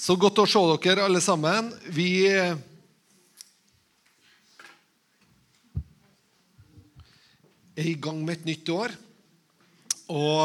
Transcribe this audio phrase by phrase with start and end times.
[0.00, 1.66] Så godt å se dere alle sammen.
[1.92, 2.54] Vi er
[7.76, 8.94] i gang med et nytt år.
[10.08, 10.40] Og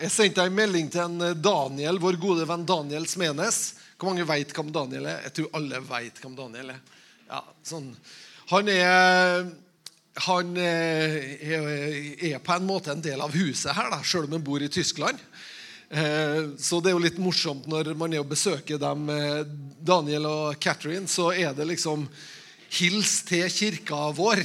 [0.00, 3.60] jeg sendte en melding til en Daniel, vår gode venn Daniel Smenes.
[4.00, 5.26] Hvor mange vet hvem Daniel er?
[5.28, 6.80] Jeg tror alle vet hvem Daniel er.
[7.28, 7.92] Ja, sånn.
[8.54, 9.44] Han er
[10.24, 14.64] han er på en måte en del av huset her, da, selv om han bor
[14.64, 15.20] i Tyskland.
[15.90, 19.42] Eh, så det er jo litt morsomt når man er og besøker dem, eh,
[19.82, 22.06] Daniel og Catherine, så er det liksom
[22.78, 24.44] hils til kirka vår.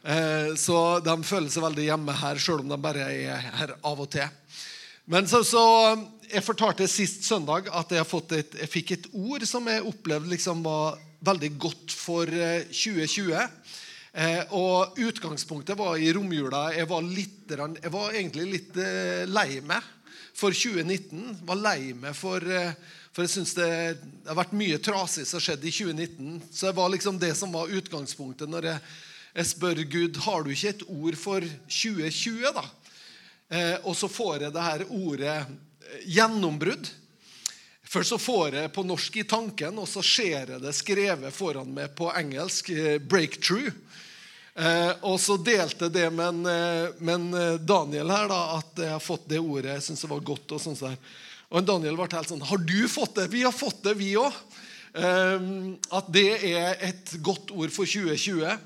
[0.00, 4.00] Eh, så de føler seg veldig hjemme her, selv om de bare er her av
[4.00, 4.28] og til.
[5.10, 5.66] Men så, så
[6.30, 8.06] Jeg fortalte sist søndag at jeg,
[8.38, 12.24] et, jeg, fikk et ord som jeg opplevde liksom var veldig godt for
[12.70, 13.34] 2020.
[14.14, 16.70] Eh, og Utgangspunktet var i romjula.
[16.72, 18.78] Jeg var, litt, jeg var egentlig litt
[19.26, 19.82] lei meg
[20.34, 21.38] for 2019.
[21.46, 22.74] Var lei meg for, eh,
[23.12, 23.70] for jeg syns det,
[24.00, 26.42] det, har vært mye trasig som har skjedd i 2019.
[26.50, 28.84] Så det var liksom det som var utgangspunktet når jeg,
[29.34, 32.54] jeg spør Gud har du ikke et ord for 2020.
[32.56, 32.66] da?
[33.50, 36.90] Eh, og så får jeg det her ordet eh, gjennombrudd.
[37.90, 41.72] Først så får jeg på norsk i tanken, og så ser jeg det skrevet foran
[41.74, 42.70] meg på engelsk.
[42.70, 43.74] Eh, 'breakthrough'.
[44.54, 49.28] Eh, og så delte det med en, med Daniel her, da, at jeg har fått
[49.30, 49.76] det ordet.
[49.76, 50.56] Jeg syns det var godt.
[50.56, 50.96] Og sånt der.
[51.50, 54.32] Og Daniel ble helt sånn 'Har du fått det?' Vi har fått det, vi òg.
[54.94, 55.38] Eh,
[55.90, 58.58] at det er et godt ord for 2020.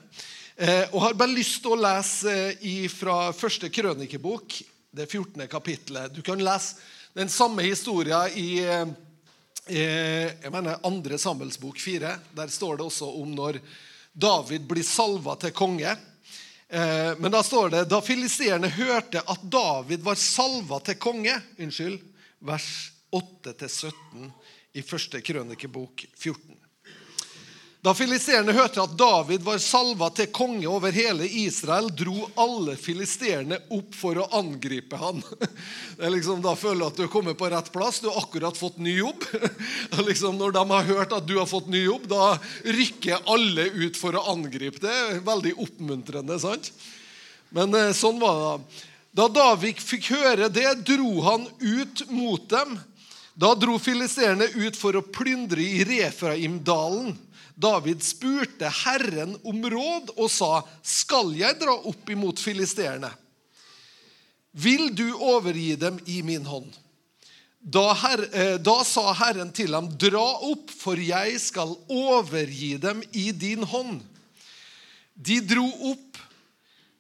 [0.57, 4.61] Eh, og har bare lyst til å lese fra første krønikebok
[4.95, 5.49] det 14.
[5.49, 6.12] kapittelet.
[6.15, 6.77] Du kan lese
[7.15, 8.87] den samme historien i eh,
[9.67, 12.19] jeg mener, andre Samuels bok 4.
[12.37, 13.59] Der står det også om når
[14.15, 15.91] David blir salva til konge.
[16.69, 21.98] Eh, men da står det da filisterene hørte at David var salva til konge Unnskyld.
[22.45, 22.69] Vers
[23.15, 24.31] 8-17
[24.75, 26.64] i første krønikebok 14.
[27.85, 33.59] Da filisterene hørte at David var salva til konge over hele Israel, dro alle filisterene
[33.77, 35.21] opp for å angripe han.
[35.99, 37.99] Det er liksom, da føler du at du er kommet på rett plass.
[38.00, 39.27] Du har akkurat fått ny jobb.
[40.09, 42.33] Liksom, når de har hørt at du har fått ny jobb, da
[42.65, 44.81] rykker alle ut for å angripe.
[44.81, 46.41] Det er veldig oppmuntrende.
[46.41, 46.73] sant?
[47.55, 48.81] Men eh, sånn var det.
[49.15, 52.75] Da David fikk høre det, dro han ut mot dem.
[53.37, 57.12] Da dro filisterene ut for å plyndre i Refraimdalen.
[57.54, 63.15] David spurte Herren om råd og sa, 'Skal jeg dra opp imot filisterene?'
[64.54, 66.75] 'Vil du overgi dem i min hånd?'
[67.64, 73.03] Da, her, eh, da, sa Herren til ham, 'Dra opp, for jeg skal overgi dem
[73.12, 74.03] i din hånd.'
[75.14, 76.19] De dro opp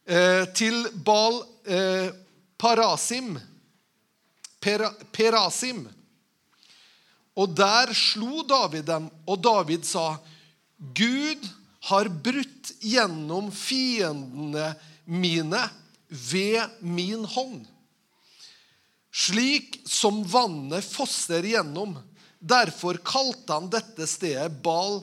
[0.06, 2.14] eh, til Bal eh,
[2.56, 3.34] Parasim,
[4.60, 5.88] Pera, Perasim.
[7.34, 10.14] Og der slo David dem, og David sa,
[10.92, 11.48] Gud
[11.88, 14.74] har brutt gjennom fiendene
[15.04, 15.62] mine
[16.08, 17.64] ved min hånd.
[19.14, 21.94] Slik som vannet fosser gjennom.
[22.38, 25.00] Derfor kalte han dette stedet Bal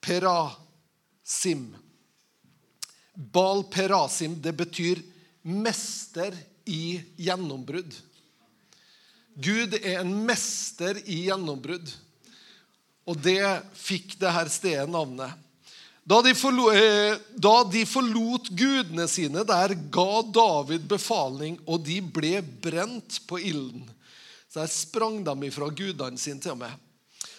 [0.00, 1.68] Perasim.
[3.14, 5.02] Bal Perasim, det betyr
[5.42, 7.92] mester i gjennombrudd.
[9.36, 11.90] Gud er en mester i gjennombrudd.
[13.06, 13.42] Og det
[13.78, 15.30] fikk det her stedet navnet.
[16.06, 21.98] Da de, forlot, eh, da de, forlot gudene sine, der ga David befaling, og de
[21.98, 23.82] ble brent på ilden.
[24.46, 26.82] Så der sprang de ifra gudene sine til og med.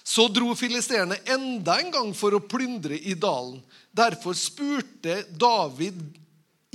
[0.04, 3.62] Så dro filisterene enda en gang for å plyndre i dalen.
[3.92, 6.00] Derfor spurte David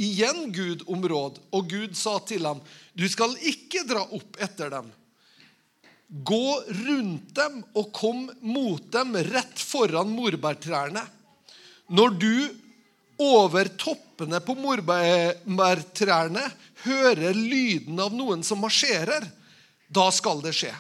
[0.01, 2.61] igjen Gud om råd, og Gud sa til ham,
[2.97, 4.93] 'Du skal ikke dra opp etter dem.'
[6.13, 11.07] Gå rundt dem og kom mot dem rett foran morbærtrærne.
[11.89, 12.35] Når du
[13.23, 16.45] over toppene på morbærtrærne
[16.85, 19.25] hører lyden av noen som marsjerer,
[19.89, 20.73] da skal det skje.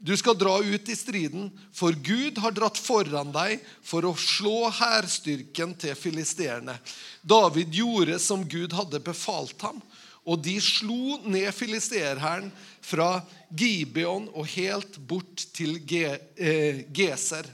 [0.00, 4.70] Du skal dra ut i striden, for Gud har dratt foran deg for å slå
[4.72, 6.78] hærstyrken til filisterene.
[7.20, 9.82] David gjorde som Gud hadde befalt ham,
[10.24, 12.48] og de slo ned filisterhæren
[12.90, 17.48] fra Gibeon og helt bort til eh, Geser.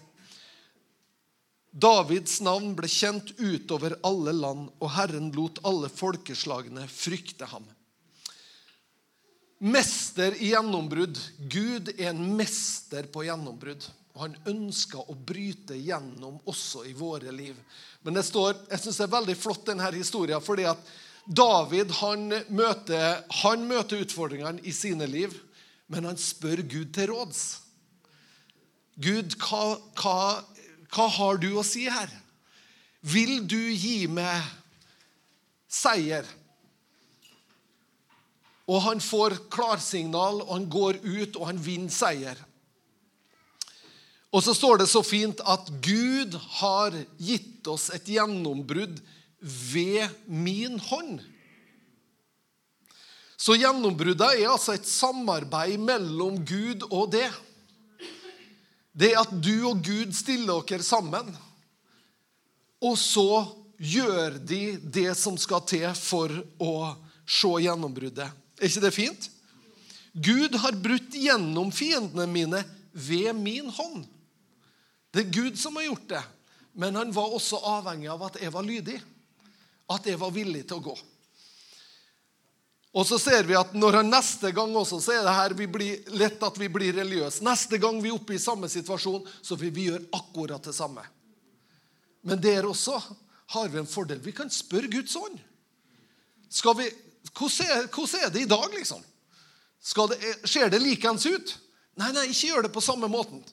[1.77, 7.67] Davids navn ble kjent utover alle land, og Herren lot alle folkeslagene frykte ham.
[9.61, 11.21] Mester i gjennombrudd.
[11.53, 13.85] Gud er en mester på gjennombrudd.
[14.17, 17.56] Og han ønsker å bryte gjennom også i våre liv.
[18.05, 20.81] Men det står, jeg synes det er veldig flott, denne historien, fordi at
[21.26, 25.34] David han møter, han møter utfordringene i sine liv,
[25.90, 27.43] men han spør Gud til råds.
[28.96, 30.19] Gud, hva, hva,
[30.94, 32.11] hva har du å si her?
[33.06, 34.46] Vil du gi meg
[35.69, 36.26] seier?
[38.67, 42.38] Og han får klarsignal, og han går ut, og han vinner seier.
[44.34, 48.99] Og så står det så fint at Gud har gitt oss et gjennombrudd
[49.41, 51.21] ved min hånd.
[53.37, 57.29] Så gjennombruddet er altså et samarbeid mellom Gud og det.
[58.97, 61.29] Det er at du og Gud stiller dere sammen,
[62.81, 63.44] og så
[63.77, 66.32] gjør de det som skal til for
[66.62, 66.75] å
[67.29, 68.31] se gjennombruddet.
[68.56, 69.29] Er ikke det fint?
[70.17, 72.62] Gud har brutt gjennom fiendene mine
[72.97, 74.06] ved min hånd.
[75.12, 76.23] Det er Gud som har gjort det,
[76.73, 78.97] men han var også avhengig av at jeg var lydig.
[79.93, 80.97] At jeg var villig til å gå.
[82.97, 86.06] Og så ser vi at når neste gang også, så er det her vi blir,
[86.17, 87.44] lett at vi blir religiøse.
[87.44, 91.05] Neste gang vi er oppe i samme situasjon, så vil vi gjøre akkurat det samme.
[92.27, 92.97] Men der også
[93.53, 94.23] har vi en fordel.
[94.25, 95.37] Vi kan spørre Guds ånd.
[95.37, 96.89] Vi,
[97.37, 99.05] hvordan, er, hvordan er det i dag, liksom?
[99.85, 101.53] Det, ser det likens ut?
[102.00, 103.44] Nei, nei, ikke gjør det på samme måten.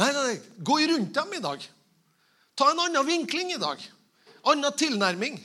[0.00, 1.64] Nei, nei, nei, gå rundt dem i dag.
[2.56, 3.84] Ta en annen vinkling i dag.
[4.48, 5.38] Annen tilnærming.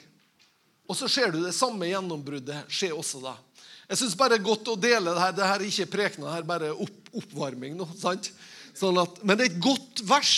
[0.85, 3.33] Og så ser du det samme gjennombruddet skje også da.
[3.89, 5.33] Jeg syns bare det er godt å dele det her.
[5.35, 7.75] Det her er ikke prekena, det er bare opp, oppvarming.
[7.77, 8.31] nå, sant?
[8.75, 10.35] Sånn at, men det er et godt vers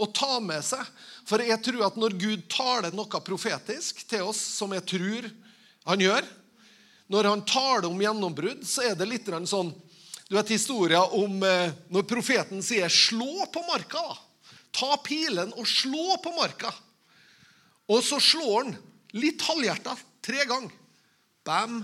[0.00, 0.82] å ta med seg.
[1.28, 5.30] For jeg tror at når Gud taler noe profetisk til oss, som jeg tror
[5.88, 6.26] han gjør
[7.10, 9.72] Når han taler om gjennombrudd, så er det litt sånn
[10.28, 14.02] Du vet historien om eh, når profeten sier 'slå på marka'.
[14.08, 14.16] da.
[14.70, 16.70] Ta pilen og slå på marka.
[17.90, 18.78] Og så slår han
[19.18, 19.96] Litt halvhjerta.
[20.22, 20.70] Tre ganger.
[21.42, 21.80] Bam,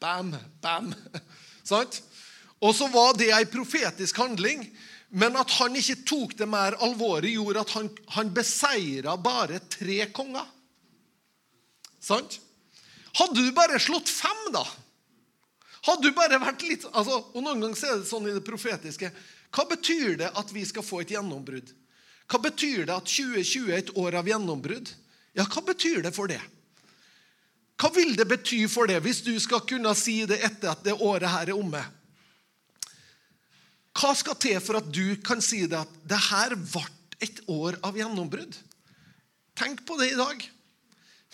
[0.00, 0.88] bam, bam.
[1.70, 2.00] Sant?
[2.58, 4.64] Og så var det ei profetisk handling,
[5.14, 10.00] men at han ikke tok det mer alvorlig, gjorde at han, han beseira bare tre
[10.10, 10.48] konger.
[12.02, 12.40] Sant?
[13.20, 14.64] Hadde du bare slått fem, da?
[15.86, 19.12] Hadde du bare vært litt altså, og Noen ganger er det sånn i det profetiske.
[19.54, 21.70] Hva betyr det at vi skal få et gjennombrudd?
[22.28, 24.90] Hva betyr det at 2020 er et år av gjennombrudd?
[25.38, 26.40] Ja, hva betyr det for det?
[27.78, 30.96] Hva vil det bety for det hvis du skal kunne si det etter at det
[30.98, 31.82] året her er omme?
[33.98, 36.84] Hva skal til for at du kan si det at det her ble
[37.22, 38.54] et år av gjennombrudd?
[39.58, 40.42] Tenk på det i dag.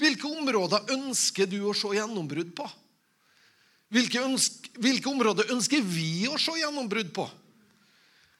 [0.01, 2.67] Hvilke områder ønsker du å se gjennombrudd på?
[3.95, 7.25] Hvilke, ønske, hvilke områder ønsker vi å se gjennombrudd på?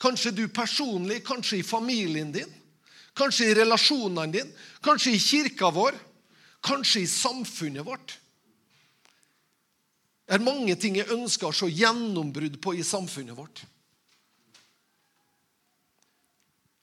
[0.03, 2.51] Kanskje du personlig, kanskje i familien din?
[3.15, 5.95] Kanskje i relasjonene dine, kanskje i kirka vår,
[6.65, 8.17] kanskje i samfunnet vårt.
[10.25, 13.65] Det er mange ting jeg ønsker å se gjennombrudd på i samfunnet vårt.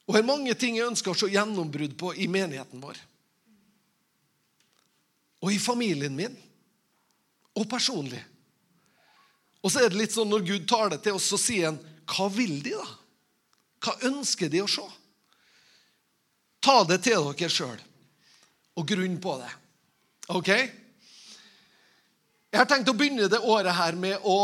[0.06, 2.98] Og det er mange ting jeg ønsker å se gjennombrudd på i menigheten vår.
[5.42, 6.34] Og i familien min.
[7.58, 8.22] Og personlig.
[9.62, 11.78] Og så er det litt sånn når Gud tar det til oss, så sier han
[12.08, 12.88] Hva vil de, da?
[13.82, 14.84] Hva ønsker de å se?
[16.62, 17.80] Ta det til dere sjøl,
[18.78, 19.50] og grunn på det.
[20.32, 20.50] Ok?
[22.52, 24.38] Jeg har tenkt å begynne det året her med å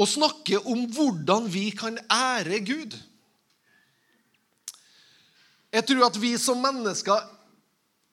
[0.00, 2.94] å snakke om hvordan vi kan ære Gud.
[5.70, 7.26] Jeg tror at vi som mennesker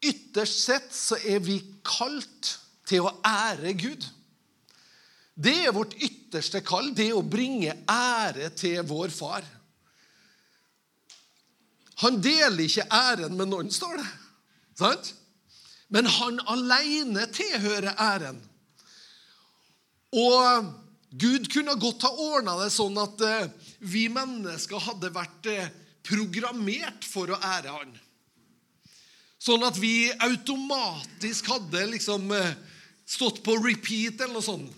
[0.03, 4.03] ytterst sett så er vi kalt til å ære Gud.
[5.37, 9.45] Det er vårt ytterste kall, det å bringe ære til vår far.
[12.03, 14.09] Han deler ikke æren med noen, står det.
[14.77, 15.13] Sant?
[15.89, 18.37] Men han alene tilhører æren.
[20.17, 20.67] Og
[21.17, 23.49] Gud kunne godt ha ordna det sånn at eh,
[23.79, 25.69] vi mennesker hadde vært eh,
[26.07, 27.93] programmert for å ære han.
[29.41, 32.53] Sånn at vi automatisk hadde liksom eh,
[33.07, 34.76] stått på repeat eller noe sånt.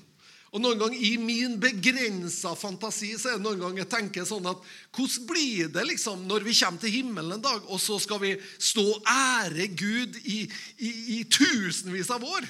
[0.50, 4.48] Og noen gang I min begrensa fantasi så er det noen ganger jeg tenker sånn
[4.50, 4.64] at
[4.98, 8.34] hvordan blir det liksom når vi kommer til himmelen en dag, og så skal vi
[8.58, 10.40] stå og ære Gud i,
[10.82, 12.50] i, i tusenvis av år?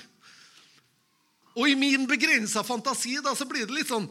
[1.60, 4.08] Og i min begrensa fantasi da, så blir det litt sånn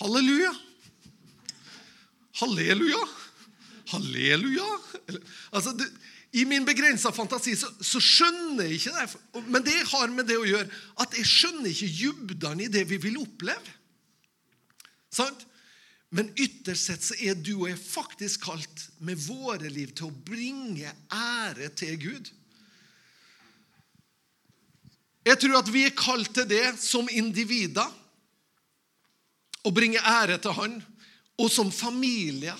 [0.00, 0.52] Halleluja.
[2.40, 3.00] Halleluja.
[3.90, 4.68] Halleluja.
[5.52, 5.90] Altså, det,
[6.32, 9.44] i min begrensa fantasi så, så, skjønner jeg ikke det.
[9.50, 10.68] Men det har med det å gjøre
[11.02, 13.78] at jeg skjønner ikke dybden i det vi vil oppleve.
[15.10, 15.46] Sant?
[16.14, 20.22] Men ytterst sett så er du og jeg faktisk kalt med våre liv til å
[20.26, 22.30] bringe ære til Gud.
[25.26, 27.86] Jeg tror at vi er kalt til det som individer.
[29.60, 30.78] Å bringe ære til Han.
[31.42, 32.54] Og som familie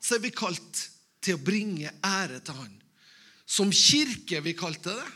[0.00, 0.86] så er vi kalt
[1.24, 2.72] til å bringe ære til Han.
[3.46, 5.10] Som kirke er vi kalt til det,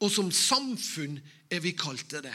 [0.00, 1.18] og som samfunn
[1.52, 2.34] er vi kalt til det.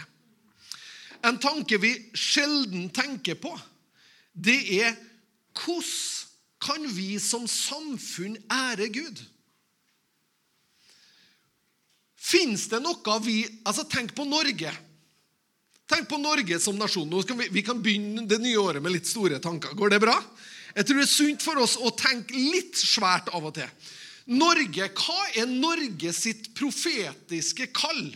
[1.26, 3.54] En tanke vi sjelden tenker på,
[4.34, 4.96] det er
[5.58, 6.30] hvordan
[6.62, 9.22] kan vi som samfunn ære Gud?
[12.22, 14.70] Fins det noe vi altså Tenk på Norge.
[15.90, 17.10] Tenk på Norge som nasjon.
[17.10, 19.74] Nå vi, vi kan begynne det nye året med litt store tanker.
[19.76, 20.16] Går det bra?
[20.76, 23.68] Jeg tror det er sunt for oss å tenke litt svært av og til.
[24.30, 28.12] Norge, Hva er Norge sitt profetiske kall?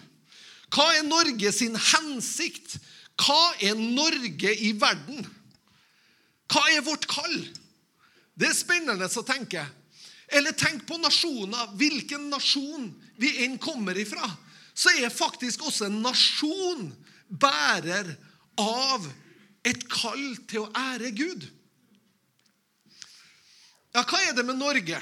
[0.73, 2.77] Hva er Norge sin hensikt?
[3.21, 5.25] Hva er Norge i verden?
[6.51, 7.37] Hva er vårt kall?
[8.35, 9.63] Det er spennende å tenke.
[10.27, 11.71] Eller tenk på nasjoner.
[11.79, 12.89] Hvilken nasjon
[13.21, 14.27] vi enn kommer ifra,
[14.75, 16.89] så er faktisk også en nasjon
[17.29, 18.11] bærer
[18.59, 19.05] av
[19.65, 21.45] et kall til å ære Gud.
[23.95, 24.99] Ja, hva er det med Norge?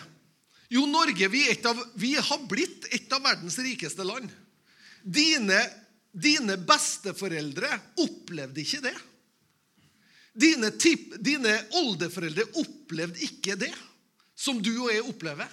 [0.73, 4.31] Jo, Norge vi, av, vi har blitt et av verdens rikeste land.
[5.03, 5.59] Dine,
[6.09, 7.69] dine besteforeldre
[8.01, 8.93] opplevde ikke det.
[10.33, 13.73] Dine, tip, dine oldeforeldre opplevde ikke det
[14.33, 15.51] som du og jeg opplever.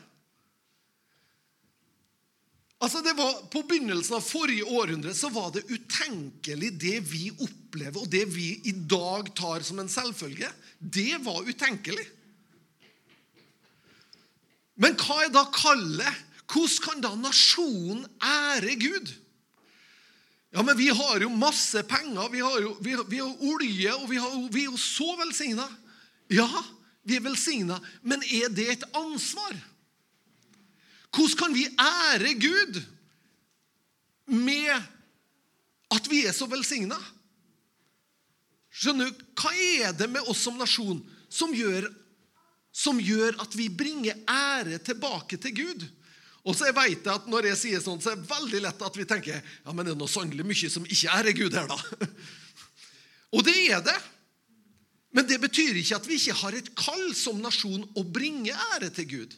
[2.80, 8.00] Altså det var, På begynnelsen av forrige århundre så var det utenkelig, det vi opplever,
[8.00, 10.48] og det vi i dag tar som en selvfølge.
[10.80, 12.08] Det var utenkelig.
[14.80, 16.26] Men hva er da kallet?
[16.50, 19.10] Hvordan kan da nasjonen ære Gud?
[20.50, 24.08] Ja, men vi har jo masse penger, vi har jo vi vi har olje, og
[24.10, 25.66] vi, har, vi, er jo så velsigna.
[26.30, 26.49] Ja,
[27.06, 29.54] vi er velsigna, men er det et ansvar?
[31.14, 32.82] Hvordan kan vi ære Gud
[34.26, 34.75] med
[35.90, 36.99] at vi er så velsigna?
[38.70, 40.99] Skjønner du, Hva er det med oss som nasjon
[41.30, 41.87] som gjør,
[42.72, 45.86] som gjør at vi bringer ære tilbake til Gud?
[46.46, 48.96] Og så jeg vet at Når jeg sier sånn, så er det veldig lett at
[48.96, 52.08] vi tenker ja, men det er noe sannelig mye som ikke ærer Gud her, da.
[53.36, 53.98] Og det er det.
[55.14, 58.90] Men det betyr ikke at vi ikke har et kall som nasjon å bringe ære
[58.94, 59.36] til Gud.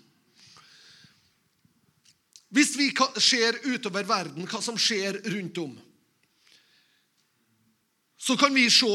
[2.52, 5.72] Hvis vi ser utover verden, hva som skjer rundt om,
[8.20, 8.90] så kan vi se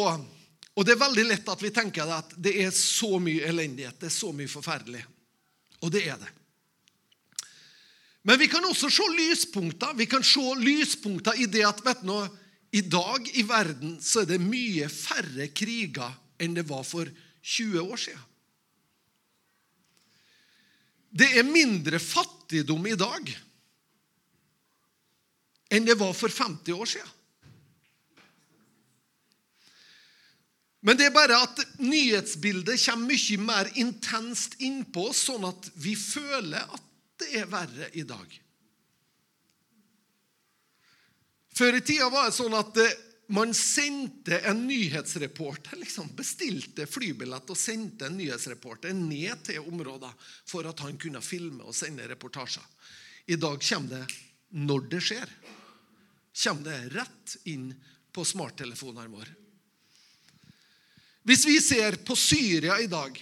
[0.77, 4.11] Og det er veldig lett at vi tenker at det er så mye elendighet, det
[4.11, 5.01] er så mye forferdelig.
[5.81, 6.29] Og det er det.
[8.27, 9.95] Men vi kan også se lyspunkter.
[9.97, 12.13] Vi kan se lyspunkter i det at vet du,
[12.75, 16.11] i dag i verden så er det mye færre kriger
[16.43, 18.23] enn det var for 20 år siden.
[21.17, 23.31] Det er mindre fattigdom i dag
[25.73, 27.13] enn det var for 50 år siden.
[30.85, 36.61] Men det er bare at nyhetsbildet kommer mye mer intenst innpå sånn at vi føler
[36.61, 36.83] at
[37.17, 38.27] det er verre i dag.
[41.57, 42.77] Før i tida var det sånn at
[43.33, 50.13] man sendte en nyhetsreporter, liksom bestilte flybillett og sendte en nyhetsreporter ned til områder
[50.47, 52.63] for at han kunne filme og sende reportasjer.
[53.27, 54.05] I dag kommer det
[54.61, 55.33] når det skjer
[56.37, 57.71] kommer det rett inn
[58.13, 59.33] på smarttelefonene våre.
[61.27, 63.17] Hvis vi ser på Syria i dag,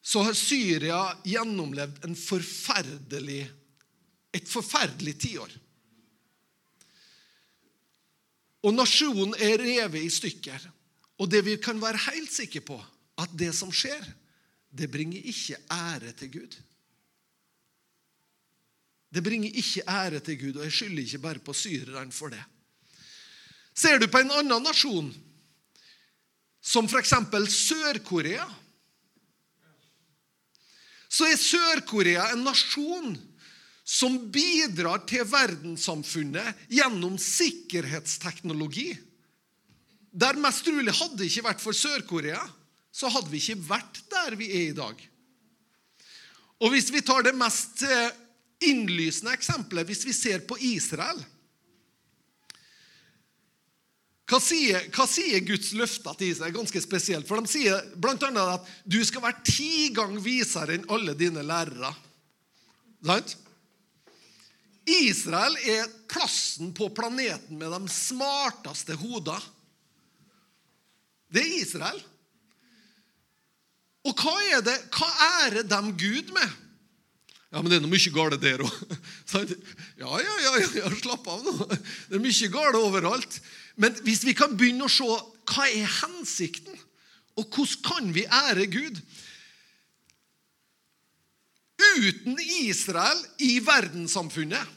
[0.00, 3.42] så har Syria gjennomlevd en forferdelig,
[4.32, 5.52] et forferdelig tiår.
[8.64, 10.64] Og nasjonen er revet i stykker.
[11.20, 12.78] Og det vi kan være helt sikre på,
[13.20, 14.02] at det som skjer,
[14.72, 16.56] det bringer ikke ære til Gud.
[19.12, 22.42] Det bringer ikke ære til Gud, og jeg skylder ikke bare på syrerne for det.
[23.76, 25.12] Ser du på en annen nasjon,
[26.66, 27.14] som f.eks.
[27.54, 28.46] Sør-Korea,
[31.06, 33.14] så er Sør-Korea en nasjon
[33.86, 38.90] som bidrar til verdenssamfunnet gjennom sikkerhetsteknologi.
[40.10, 42.42] Der mest trolig hadde det ikke vært for Sør-Korea,
[42.90, 44.98] så hadde vi ikke vært der vi er i dag.
[46.64, 48.10] Og hvis vi tar det mest eh,
[48.64, 51.18] innlysende eksempelet hvis vi ser på Israel.
[54.26, 56.54] Hva sier, hva sier, Guds løfter til Israel?
[56.56, 57.28] Ganske spesielt.
[57.28, 58.16] For De sier bl.a.
[58.56, 61.92] at du skal være ti ganger visere enn alle dine lærere.
[63.06, 63.36] Sant?
[64.86, 69.38] Israel er plassen på planeten med de smarteste hodene.
[71.30, 71.98] Det er Israel.
[74.06, 75.08] Og hva er det, hva
[75.42, 76.62] ærer de Gud med?
[77.50, 78.74] Ja, men det er noe mye galt der òg.
[80.02, 81.54] Ja, ja, ja, ja, slapp av nå.
[81.70, 83.38] Det er mye galt overalt.
[83.76, 86.74] Men hvis vi kan begynne å se hva er hensikten,
[87.36, 89.00] og hvordan kan vi ære Gud
[91.76, 94.72] Uten Israel i verdenssamfunnet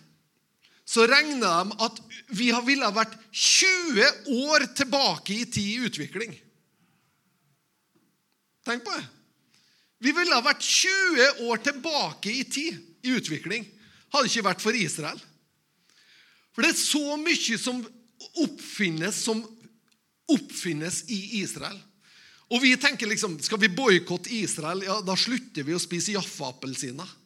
[0.89, 1.99] så regner de at
[2.33, 6.33] vi ville vært 20 år tilbake i tid i utvikling.
[8.65, 9.05] Tenk på det.
[9.99, 13.67] Vi ville vært 20 år tilbake i tid i utvikling
[14.09, 15.19] hadde det ikke vært for Israel.
[16.55, 17.83] For det er så mye som
[18.43, 19.43] oppfinnes, som
[20.29, 21.77] oppfinnes i Israel.
[22.49, 24.81] Og vi tenker liksom Skal vi boikotte Israel?
[24.85, 27.17] Ja, da slutter vi å spise Jaffa-appelsiner.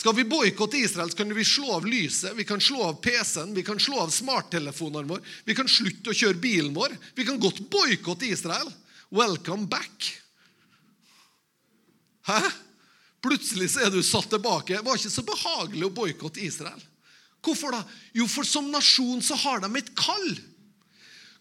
[0.00, 3.50] Skal vi boikotte Israel, så kan vi slå av lyset, vi kan slå av PC-en,
[3.54, 6.94] vi kan slå av smarttelefonene våre, vi kan slutte å kjøre bilen vår.
[7.14, 8.70] Vi kan godt boikotte Israel.
[9.12, 10.08] Welcome back.
[12.30, 12.40] Hæ?
[13.20, 14.78] Plutselig så er du satt tilbake.
[14.78, 16.80] Det var ikke så behagelig å boikotte Israel.
[17.44, 17.80] Hvorfor da?
[18.16, 20.30] Jo, for som nasjon så har de et kall.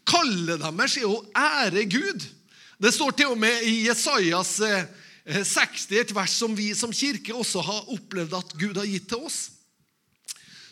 [0.10, 2.26] Kallet deres er å ære Gud.
[2.80, 7.36] Det står til og med i Jesajas 60, eh, et vers som vi som kirke
[7.36, 9.40] også har opplevd at Gud har gitt til oss.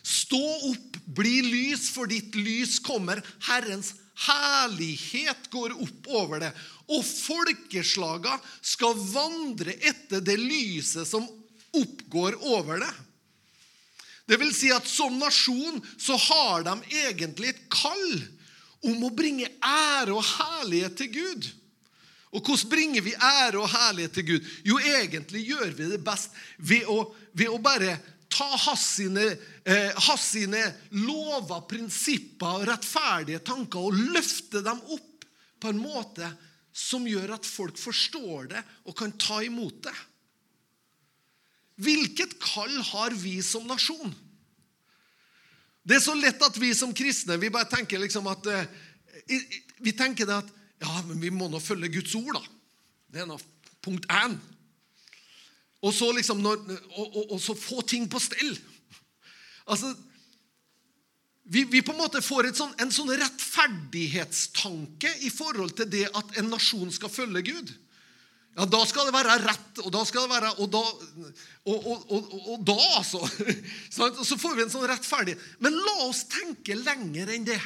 [0.07, 3.19] Stå opp, bli lys, for ditt lys kommer.
[3.49, 3.91] Herrens
[4.23, 6.53] herlighet går opp over det.
[6.95, 11.27] Og folkeslaga skal vandre etter det lyset som
[11.75, 12.93] oppgår over det.
[14.27, 18.09] Det vil si at som nasjon så har de egentlig et kall
[18.87, 21.47] om å bringe ære og herlighet til Gud.
[22.35, 24.51] Og hvordan bringer vi ære og herlighet til Gud?
[24.67, 26.99] Jo, egentlig gjør vi det best ved å,
[27.31, 27.95] ved å bare
[28.29, 29.23] ta hans sine,
[29.63, 30.61] eh, hans sine
[30.99, 35.25] lover, prinsipper og rettferdige tanker og løfte dem opp
[35.57, 36.29] på en måte
[36.77, 39.95] som gjør at folk forstår det og kan ta imot det.
[41.77, 44.13] Hvilket kall har vi som nasjon?
[45.87, 48.65] Det er så lett at vi som kristne vi bare tenker liksom at eh,
[49.79, 50.49] Vi tenker det at
[50.81, 52.43] ja, men vi må nå følge Guds ord, da.
[53.09, 53.37] Det er nå
[53.81, 54.35] punkt én.
[55.81, 56.57] Og så liksom når,
[56.97, 58.57] og, og, og, så få ting på stell.
[59.65, 59.93] Altså
[61.49, 66.37] vi, vi på en måte får sånn, en sånn rettferdighetstanke i forhold til det at
[66.41, 67.71] en nasjon skal følge Gud.
[68.57, 70.79] Ja, da skal det være rett, og da skal det være Og da,
[71.69, 73.21] og, og, og, og da altså.
[74.25, 77.59] Så får vi en sånn rettferdig Men la oss tenke lenger enn det.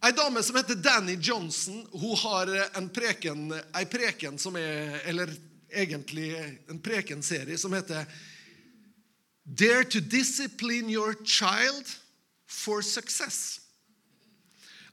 [0.00, 5.34] Ei dame som heter Danny Johnson, hun har en preken, ei preken som er Eller
[5.68, 6.32] egentlig
[6.72, 8.08] en prekenserie som heter
[9.44, 11.84] Dare to discipline your child
[12.46, 13.60] for success.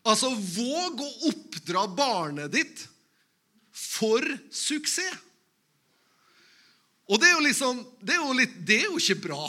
[0.08, 2.88] Altså våg å oppdra barnet ditt
[3.78, 5.24] for suksess.
[7.08, 9.44] Og det er jo liksom Det er jo, litt, det er jo ikke bra.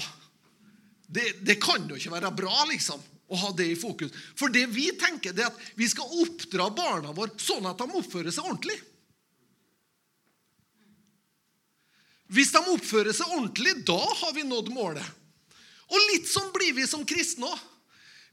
[1.09, 3.01] Det, det, kan jo ikke være bra liksom,
[3.33, 4.13] å ha det i fokus.
[4.37, 7.99] For det vi tenker, det er at vi skal oppdra barna våre sånn at de
[7.99, 8.77] oppfører seg ordentlig.
[12.29, 15.17] Hvis de oppfører seg ordentlig, da har vi nådd målet.
[15.89, 17.67] Og litt sånn blir vi som kristne òg.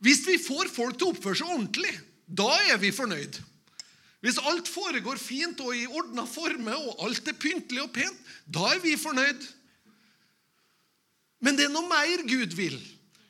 [0.03, 1.93] Hvis vi får folk til å oppføre seg ordentlig,
[2.27, 3.39] da er vi fornøyd.
[4.25, 8.17] Hvis alt foregår fint og i ordna former, og alt er pyntelig og pent,
[8.49, 9.43] da er vi fornøyd.
[11.45, 12.79] Men det er noe mer Gud vil.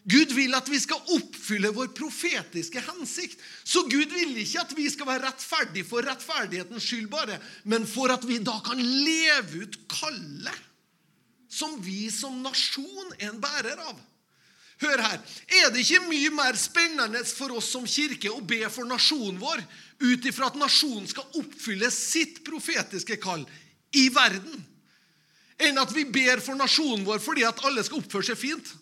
[0.06, 3.42] Gud vil at vi skal oppfylle vår profetiske hensikt.
[3.66, 8.14] Så Gud vil ikke at vi skal være rettferdige for rettferdighetens skyld bare, men for
[8.14, 10.64] at vi da kan leve ut kallet
[11.52, 14.00] som vi som nasjon er en bærer av.
[14.84, 15.20] Hør her.
[15.62, 19.64] Er det ikke mye mer spennende for oss som kirke å be for nasjonen vår
[20.04, 23.46] ut ifra at nasjonen skal oppfylle sitt profetiske kall
[23.96, 24.66] i verden,
[25.64, 28.74] enn at vi ber for nasjonen vår fordi at alle skal oppføre seg fint?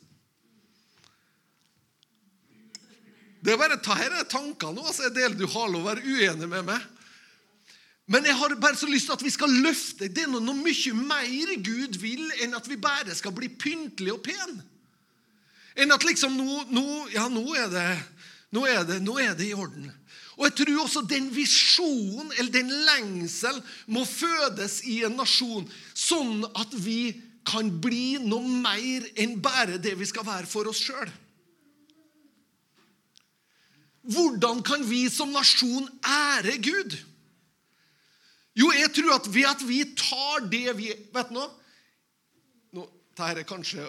[3.43, 4.85] Det er bare her er tankene nå.
[4.87, 6.89] Altså, jeg deler du lov å være uenig med meg.
[8.07, 10.59] Men jeg har bare så lyst til at vi skal løfte Det er noe, noe
[10.59, 14.63] mye mer Gud vil enn at vi bare skal bli pyntelige og pene.
[15.75, 17.87] Enn at liksom nå, nå, Ja, nå er, det,
[18.53, 19.91] nå, er det, nå er det i orden.
[20.37, 23.59] Og jeg tror også den visjonen eller den lengsel
[23.93, 27.13] må fødes i en nasjon, sånn at vi
[27.45, 31.11] kan bli noe mer enn bare det vi skal være for oss sjøl.
[34.03, 36.95] Hvordan kan vi som nasjon ære Gud?
[38.57, 41.47] Jo, jeg tror at ved at vi tar det vi Vet du noe?
[42.75, 42.83] Nå,
[43.13, 43.85] Dette er kanskje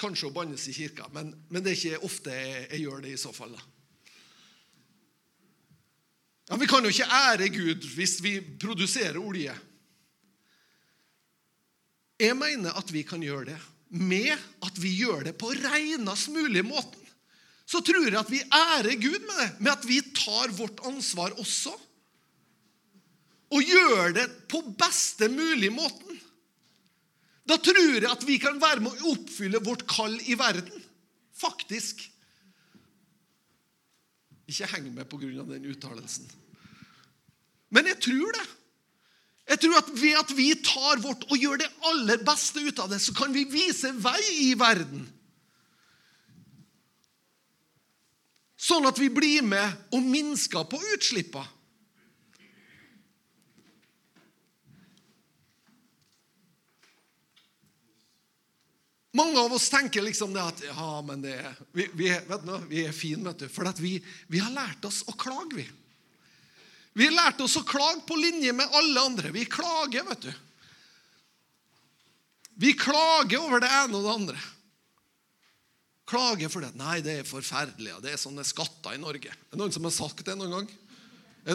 [0.00, 3.14] kanskje å bannes i kirka, men, men, det er ikke ofte jeg, jeg gjør det
[3.14, 3.54] i så fall.
[3.56, 3.64] da.
[6.50, 9.54] Ja, Vi kan jo ikke ære Gud hvis vi produserer olje.
[12.16, 13.58] Jeg mener at vi kan gjøre det
[13.96, 14.32] med
[14.64, 17.02] at vi gjør det på renest mulig måten.
[17.66, 21.34] Så tror jeg at vi ærer Gud med det, med at vi tar vårt ansvar
[21.42, 21.74] også.
[23.54, 26.05] Og gjør det på beste mulig måten.
[27.46, 30.84] Da tror jeg at vi kan være med å oppfylle vårt kall i verden.
[31.36, 32.02] Faktisk.
[34.50, 35.44] Ikke heng med pga.
[35.46, 36.26] den uttalelsen.
[37.70, 38.46] Men jeg tror det.
[39.46, 42.90] Jeg tror at Ved at vi tar vårt og gjør det aller beste ut av
[42.90, 45.06] det, så kan vi vise vei i verden.
[48.56, 51.46] Sånn at vi blir med og minsker på utslippene.
[59.16, 62.54] Mange av oss tenker liksom det at ja, men det er, vi, vi, vet du,
[62.68, 63.48] vi er fine, vet du.
[63.52, 63.96] For vi,
[64.28, 65.64] vi, har lært oss å klage, vi.
[66.96, 69.32] Vi lært oss å klage på linje med alle andre.
[69.32, 70.34] Vi klager, vet du.
[72.56, 74.44] Vi klager over det ene og det andre.
[76.08, 76.72] Klager for det.
[76.78, 77.98] Nei, det er forferdelig.
[78.04, 79.32] Det er sånne skatter i Norge.
[79.32, 80.72] Er det noen som har sagt det noen gang?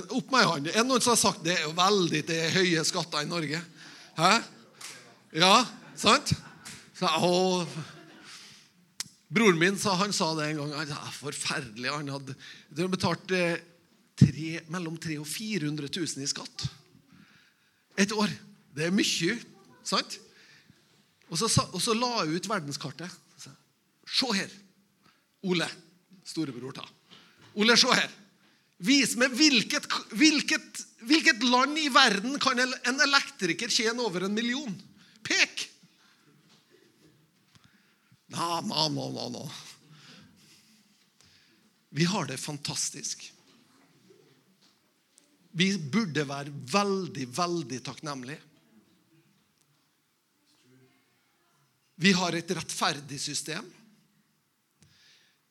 [0.02, 0.74] Opp med hånden.
[0.74, 3.62] Er det noen som har sagt det er veldig det er høye skatter i Norge?
[4.18, 4.32] Hæ?
[5.42, 5.56] Ja,
[6.00, 6.34] sant?
[7.02, 7.66] Og
[9.32, 10.74] Broren min sa, han sa det en gang.
[10.82, 11.90] Han sa, forferdelig.
[11.90, 12.36] Han hadde,
[12.92, 13.58] betalt eh,
[14.20, 16.68] tre, mellom 300 og 400 000 i skatt
[18.00, 18.32] et år.
[18.76, 19.36] Det er mye,
[19.84, 20.18] sant?
[21.32, 23.20] Og så, og så la jeg ut verdenskartet.
[24.12, 24.52] Se her.
[25.48, 25.68] Ole.
[26.28, 26.86] Storebror, ta.
[27.60, 28.10] Ole, se her.
[28.82, 29.86] Vis meg hvilket,
[30.18, 34.74] hvilket, hvilket land i verden kan en elektriker tjene over en million.
[35.24, 35.61] Pek!
[38.60, 39.44] Nå, nå, nå, nå.
[41.96, 43.24] Vi har det fantastisk.
[45.52, 48.40] Vi burde være veldig, veldig takknemlige.
[52.02, 53.68] Vi har et rettferdig system.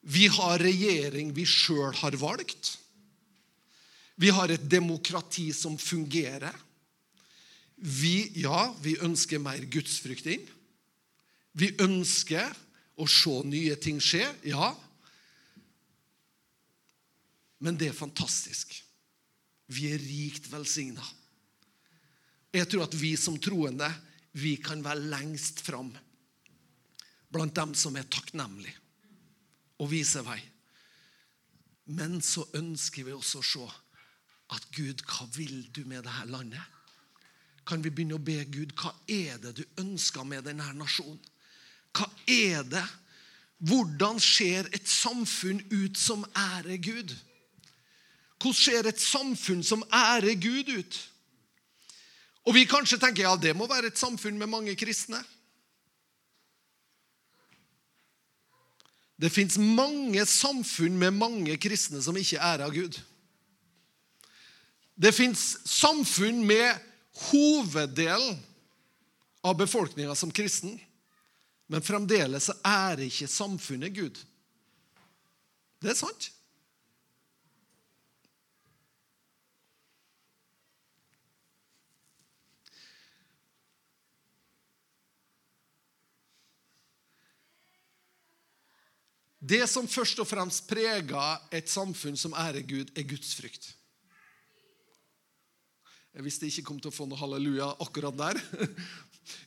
[0.01, 2.73] Vi har regjering vi sjøl har valgt.
[4.21, 6.57] Vi har et demokrati som fungerer.
[7.81, 10.49] Vi, ja, vi ønsker mer gudsfrykt inn.
[11.57, 12.51] Vi ønsker
[13.01, 14.27] å se nye ting skje.
[14.49, 14.71] Ja.
[17.61, 18.75] Men det er fantastisk.
[19.71, 21.05] Vi er rikt velsigna.
[22.51, 23.89] Jeg tror at vi som troende
[24.39, 25.91] vi kan være lengst fram
[27.31, 28.75] blant dem som er takknemlige,
[29.79, 30.41] og vise vei.
[31.95, 33.69] Men så ønsker vi også å se
[34.57, 36.79] at Gud, hva vil du med dette landet?
[37.67, 41.21] Kan vi begynne å be Gud, hva er det du ønsker med denne nasjonen?
[41.97, 42.87] Hva er det?
[43.61, 47.13] Hvordan ser et samfunn ut som ærer Gud?
[48.41, 51.01] Hvordan ser et samfunn som ærer Gud, ut?
[52.49, 55.21] Og vi kanskje tenker ja, det må være et samfunn med mange kristne.
[59.21, 62.97] Det fins mange samfunn med mange kristne som ikke ærer Gud.
[64.97, 66.81] Det fins samfunn med
[67.29, 68.39] hoveddelen
[69.45, 70.79] av befolkninga som kristen.
[71.71, 74.17] Men fremdeles ærer ikke samfunnet Gud.
[75.81, 76.31] Det er sant.
[89.41, 93.71] Det som først og fremst preger et samfunn som ærer Gud, er gudsfrykt.
[96.11, 98.43] Jeg visste jeg ikke kom til å få noe halleluja akkurat der.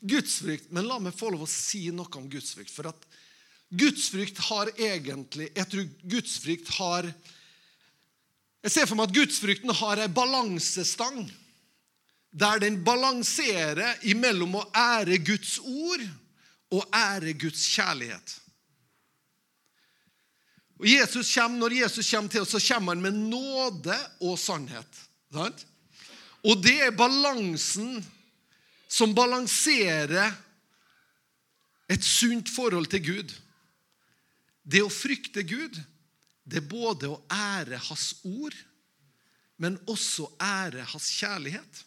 [0.02, 0.72] Gudsfrykt.
[0.72, 2.74] Men la meg få lov å si noe om gudsfrykt.
[2.74, 3.08] For at
[3.74, 7.08] gudsfrykt har egentlig Jeg tror gudsfrykt har
[8.63, 11.26] Jeg ser for meg at gudsfrykten har ei balansestang.
[12.32, 16.06] Der den balanserer imellom å ære Guds ord
[16.74, 18.39] og ære Guds kjærlighet.
[20.80, 25.04] Og Jesus kommer, Når Jesus kommer til oss, så kommer han med nåde og sannhet.
[26.43, 28.04] Og det er balansen
[28.93, 30.36] som balanserer
[31.89, 33.34] et sunt forhold til Gud.
[34.62, 35.79] Det å frykte Gud,
[36.45, 38.53] det er både å ære Hans ord,
[39.58, 41.82] men også ære Hans kjærlighet.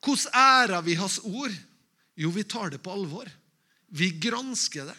[0.00, 1.54] Hvordan ærer vi Hans ord?
[2.18, 3.30] Jo, vi tar det på alvor.
[3.94, 4.98] Vi gransker det.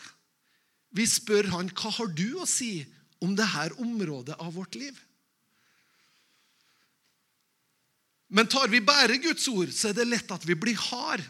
[0.95, 2.81] Vi spør han, hva har du å si
[3.23, 4.97] om dette området av vårt liv?
[8.31, 11.23] Men tar vi bare Guds ord, så er det lett at vi blir hard.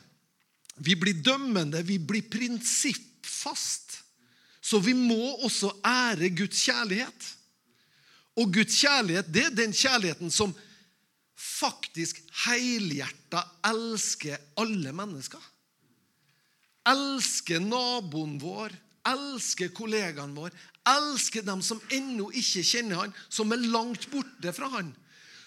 [0.81, 3.97] Vi blir dømmende, vi blir prinsippfast.
[4.61, 7.29] Så vi må også ære Guds kjærlighet.
[8.37, 10.53] Og Guds kjærlighet det er den kjærligheten som
[11.41, 15.41] faktisk helhjerta elsker alle mennesker.
[16.91, 18.73] Elsker naboen vår,
[19.09, 20.53] elsker kollegaen vår,
[20.87, 24.93] elsker dem som ennå ikke kjenner han, som er langt borte fra han.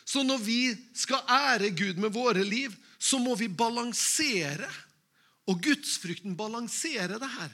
[0.05, 0.61] Så når vi
[0.95, 4.69] skal ære Gud med våre liv, så må vi balansere.
[5.49, 7.53] Og gudsfrykten balanserer det her.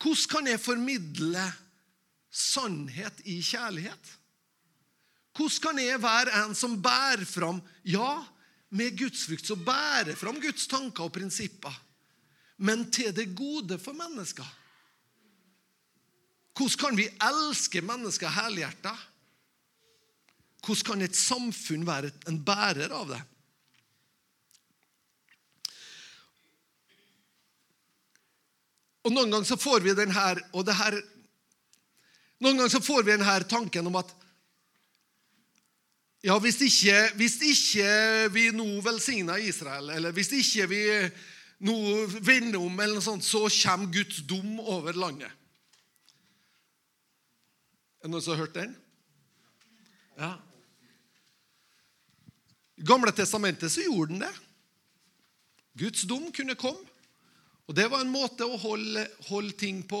[0.00, 1.44] Hvordan kan jeg formidle
[2.30, 4.16] sannhet i kjærlighet?
[5.36, 8.22] Hvordan kan jeg være en som bærer fram Ja,
[8.70, 11.74] med gudsfrykt så bærer fram Guds tanker og prinsipper,
[12.62, 14.46] men til det gode for mennesker.
[16.54, 18.92] Hvordan kan vi elske mennesker helhjerta?
[20.60, 23.20] Hvordan kan et samfunn være en bærer av det?
[29.00, 30.98] Og Noen ganger så får vi den her, og det her
[32.40, 34.12] Noen ganger så får vi denne tanken om at
[36.24, 40.82] ja, hvis ikke, hvis ikke vi nå velsigner Israel, eller hvis ikke vi
[41.64, 41.76] nå
[42.20, 45.32] vender om, eller noe sånt, så kommer Guds dom over landet.
[48.00, 48.76] Er det noen som har hørt den?
[50.20, 50.34] Ja.
[52.80, 54.32] I Gamle testamentet så gjorde den det.
[55.82, 56.86] Guds dom kunne komme.
[57.68, 60.00] Og det var en måte å holde, holde ting på,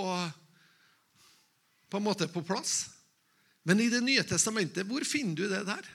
[1.92, 2.88] på, på plass.
[3.68, 5.90] Men i Det nye testamentet, hvor finner du det der?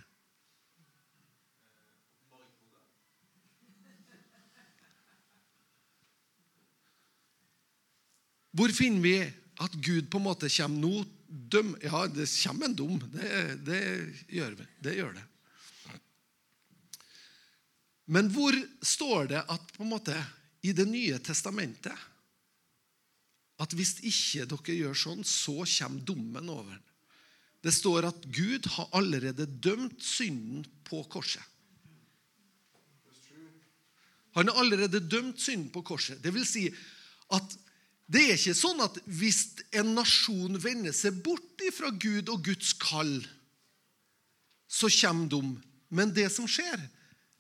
[8.56, 9.18] Hvor finner vi
[9.60, 13.00] at Gud på en måte kommer nå døm, Ja, det kommer en dom.
[13.12, 13.32] Det,
[13.68, 13.82] det,
[14.32, 14.68] gjør vi.
[14.80, 15.26] Det gjør det.
[18.06, 20.16] Men hvor står det at på en måte
[20.66, 21.94] i Det nye testamentet
[23.62, 26.74] at hvis ikke dere gjør sånn, så kommer dommen over.
[26.74, 26.96] den?
[27.64, 31.44] Det står at Gud har allerede dømt synden på korset.
[34.36, 36.20] Han har allerede dømt synden på korset.
[36.22, 36.68] Det vil si
[37.34, 37.56] at
[38.12, 39.40] det er ikke sånn at hvis
[39.80, 43.16] en nasjon vender seg bort fra Gud og Guds kall,
[44.70, 45.56] så kommer dom.
[45.90, 46.78] Men det som skjer,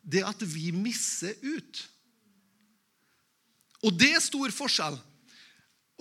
[0.05, 1.81] det at vi misser ut.
[3.85, 4.97] Og det er stor forskjell.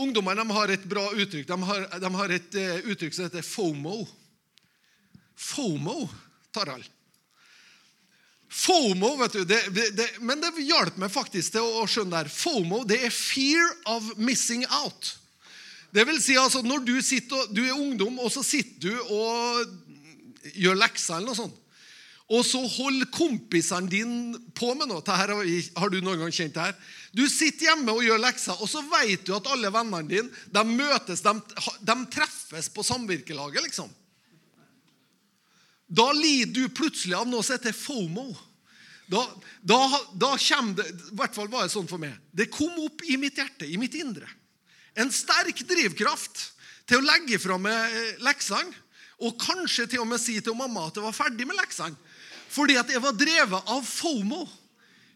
[0.00, 1.46] Ungdommene har et bra uttrykk.
[1.48, 4.02] De har, de har et uh, uttrykk som heter FOMO.
[5.34, 6.04] FOMO,
[6.54, 6.86] Tarald.
[8.54, 9.60] FOMO, vet du, det,
[9.96, 12.32] det, men det hjalp meg faktisk til å skjønne det her.
[12.32, 15.14] FOMO det er fear of missing out.
[15.94, 20.54] Det vil si altså, Når du, sitter, du er ungdom, og så sitter du og
[20.54, 21.60] gjør lekser eller noe sånt,
[22.32, 25.02] og så holder kompisene dine på med noe.
[25.04, 25.16] Dette
[25.76, 26.78] har du noen gang kjent det her?
[27.12, 30.62] Du sitter hjemme og gjør lekser, og så vet du at alle vennene dine de
[30.70, 31.34] møtes, de,
[31.84, 33.66] de treffes på samvirkelaget.
[33.66, 33.92] liksom.
[35.84, 38.30] Da lider du plutselig av noe som heter FOMO.
[39.12, 39.20] Da,
[39.60, 39.82] da,
[40.16, 42.16] da kommer det I hvert fall var det sånn for meg.
[42.32, 44.30] Det kom opp i mitt hjerte, i mitt indre.
[44.96, 46.40] En sterk drivkraft
[46.88, 47.68] til å legge fram
[48.24, 48.80] leksene.
[49.22, 51.94] Og kanskje til og med si til mamma at jeg var ferdig med leksene.
[52.48, 54.44] Fordi at jeg var drevet av FOMO.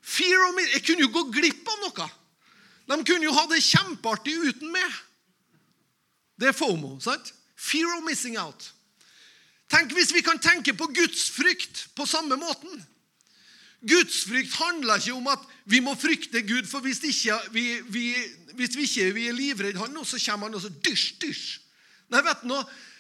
[0.03, 0.65] Fear of me.
[0.73, 2.09] Jeg kunne jo gå glipp av noe.
[2.89, 5.01] De kunne jo ha det kjempeartig uten meg.
[6.41, 6.97] Det er FOMO.
[7.01, 7.35] sant?
[7.59, 8.71] Fear of missing out.
[9.69, 12.87] Tenk hvis vi kan tenke på gudsfrykt på samme måten.
[13.85, 18.07] Gudsfrykt handler ikke om at vi må frykte Gud, for hvis, ikke vi, vi,
[18.59, 21.59] hvis vi ikke vi er livredde han, så kommer han og så dysj, dysj.
[22.09, 22.57] Nei, vet du,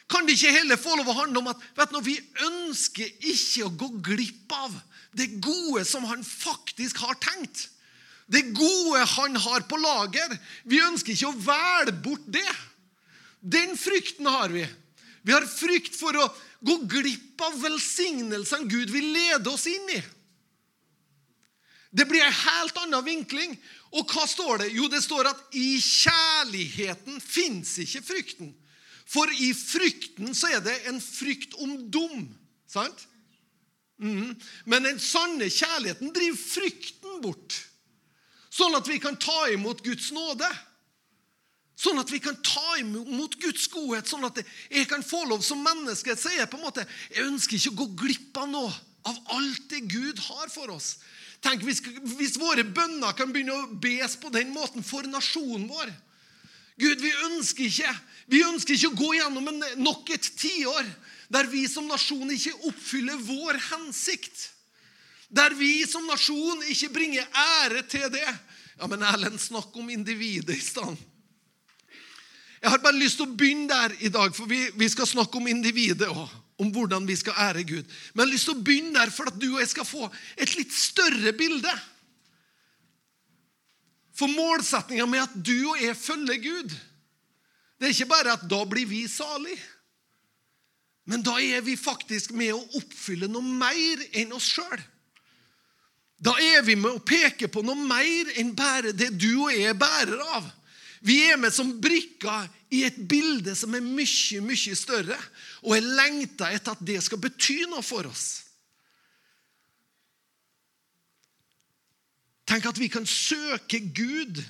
[0.08, 2.16] kan det ikke heller få lov å handle om at vet du, vi
[2.46, 4.72] ønsker ikke å gå glipp av
[5.18, 7.68] det gode som han faktisk har tenkt.
[8.28, 10.34] Det gode han har på lager.
[10.68, 12.48] Vi ønsker ikke å velge bort det.
[13.40, 14.66] Den frykten har vi.
[15.24, 16.28] Vi har frykt for å
[16.64, 20.00] gå glipp av velsignelsene Gud vil lede oss inn i.
[21.90, 23.54] Det blir en helt annen vinkling.
[23.96, 24.72] Og hva står det?
[24.76, 28.52] Jo, det står at i kjærligheten fins ikke frykten.
[29.08, 32.26] For i frykten så er det en frykt om dom.
[32.68, 33.06] Sant?
[33.98, 34.34] Mm.
[34.68, 37.56] Men den sanne kjærligheten driver frykten bort.
[38.52, 40.48] Sånn at vi kan ta imot Guds nåde.
[41.78, 45.60] Sånn at vi kan ta imot Guds godhet, sånn at jeg kan få lov som
[45.62, 46.16] menneske.
[46.18, 48.72] Så jeg på en måte, jeg ønsker ikke å gå glipp av noe
[49.06, 50.96] av alt det Gud har for oss.
[51.44, 51.80] Tenk hvis,
[52.18, 55.92] hvis våre bønner kan begynne å bes på den måten for nasjonen vår.
[56.78, 57.94] Gud, vi ønsker ikke
[58.28, 60.88] vi ønsker ikke å gå gjennom en, nok et tiår
[61.32, 64.50] der vi som nasjon ikke oppfyller vår hensikt.
[65.28, 68.26] Der vi som nasjon ikke bringer ære til det.
[68.78, 70.96] Ja, men Erlend, snakk om individet i stedet.
[72.58, 75.38] Jeg har bare lyst til å begynne der i dag, for vi, vi skal snakke
[75.38, 76.28] om individet òg.
[76.58, 77.84] om hvordan vi skal ære Gud.
[78.12, 80.08] Men jeg har lyst til å begynne der for at du og jeg skal få
[80.34, 81.70] et litt større bilde.
[84.18, 86.76] For målsettinga med at du og jeg følger Gud,
[87.78, 89.54] det er ikke bare at da blir vi salig.
[91.08, 94.80] Men da er vi faktisk med å oppfylle noe mer enn oss sjøl.
[96.18, 99.70] Da er vi med å peke på noe mer enn bare det du og jeg
[99.70, 100.48] er bærer av.
[101.06, 105.18] Vi er med som brikker i et bilde som er mye, mye større,
[105.62, 108.47] og jeg lengter etter at det skal bety noe for oss.
[112.48, 114.40] Tenk at vi kan søke Gud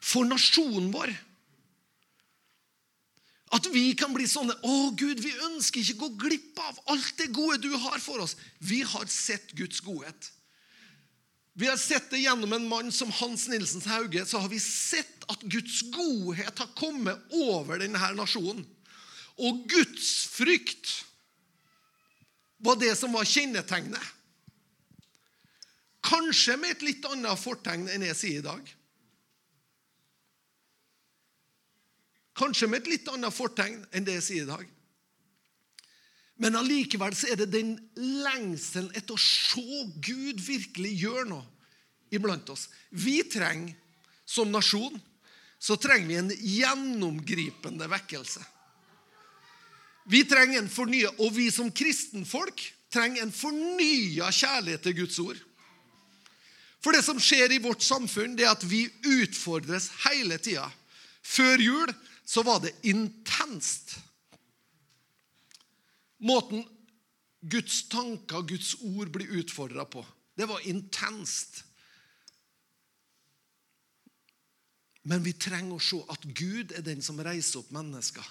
[0.00, 1.12] for nasjonen vår.
[3.56, 7.16] At vi kan bli sånne Å, Gud, vi ønsker ikke å gå glipp av alt
[7.18, 8.36] det gode du har for oss.
[8.62, 10.30] Vi har sett Guds godhet.
[11.58, 14.22] Vi har sett det gjennom en mann som Hans Nilsens Hauge.
[14.28, 18.62] Så har vi sett at Guds godhet har kommet over denne nasjonen.
[19.40, 21.00] Og Guds frykt
[22.60, 24.04] var det som var kjennetegnet.
[26.06, 28.76] Kanskje med et litt annet fortegn enn jeg sier i dag.
[32.40, 34.68] Kanskje med et litt annet fortegn enn det jeg sier i dag.
[36.40, 41.44] Men allikevel så er det den lengselen etter å se Gud virkelig gjøre noe
[42.10, 42.70] iblant oss.
[42.88, 43.76] Vi trenger,
[44.24, 44.96] som nasjon,
[45.60, 48.40] så trenger vi en gjennomgripende vekkelse.
[50.10, 55.38] Vi trenger en fornya, Og vi som kristenfolk trenger en fornya kjærlighet til Guds ord.
[56.80, 60.66] For det som skjer i vårt samfunn, det er at vi utfordres hele tida.
[61.20, 61.92] Før jul
[62.24, 63.98] så var det intenst.
[66.24, 66.64] Måten
[67.40, 70.04] Guds tanker, Guds ord, blir utfordra på,
[70.36, 71.62] det var intenst.
[75.08, 78.26] Men vi trenger å se at Gud er den som reiser opp mennesker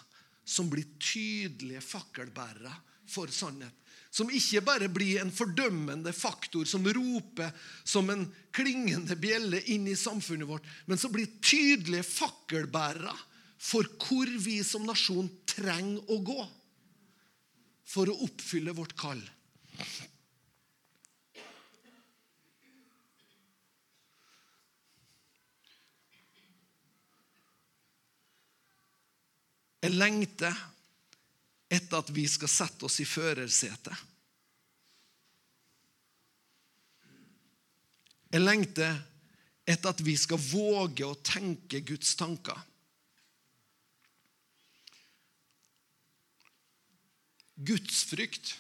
[0.50, 2.72] som blir tydelige fakkelbærere
[3.10, 3.79] for sannhet.
[4.10, 7.54] Som ikke bare blir en fordømmende faktor som roper
[7.86, 13.14] som en klingende bjelle inn i samfunnet vårt, men som blir tydelige fakkelbærere
[13.60, 16.40] for hvor vi som nasjon trenger å gå
[17.90, 19.22] for å oppfylle vårt kall.
[29.80, 30.56] Jeg lengter
[31.70, 34.08] etter at vi skal sette oss i førersetet.
[38.30, 38.98] Jeg lengter
[39.70, 42.58] etter at vi skal våge å tenke Guds tanker.
[47.60, 48.54] Gudsfrykt,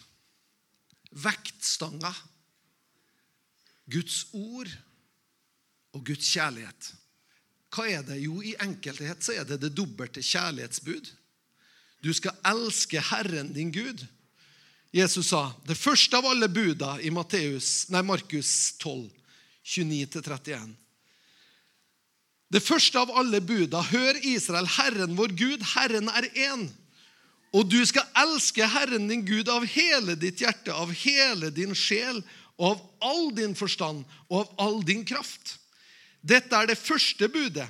[1.23, 2.17] vektstanger,
[3.89, 4.69] Guds ord
[5.95, 6.91] og Guds kjærlighet.
[7.73, 8.17] Hva er det?
[8.21, 11.09] Jo, i enkelthet så er det det dobbelte kjærlighetsbud.
[12.03, 14.05] Du skal elske Herren din Gud.
[14.95, 19.09] Jesus sa det første av alle buda i Matteus, nei, Markus 12,
[19.65, 20.71] 29-31.
[22.49, 23.83] Det første av alle buda.
[23.91, 26.65] Hør, Israel, Herren vår Gud, Herren er én.
[27.53, 32.23] Og du skal elske Herren din Gud av hele ditt hjerte, av hele din sjel,
[32.59, 35.57] og av all din forstand og av all din kraft.
[36.21, 37.69] Dette er det første budet.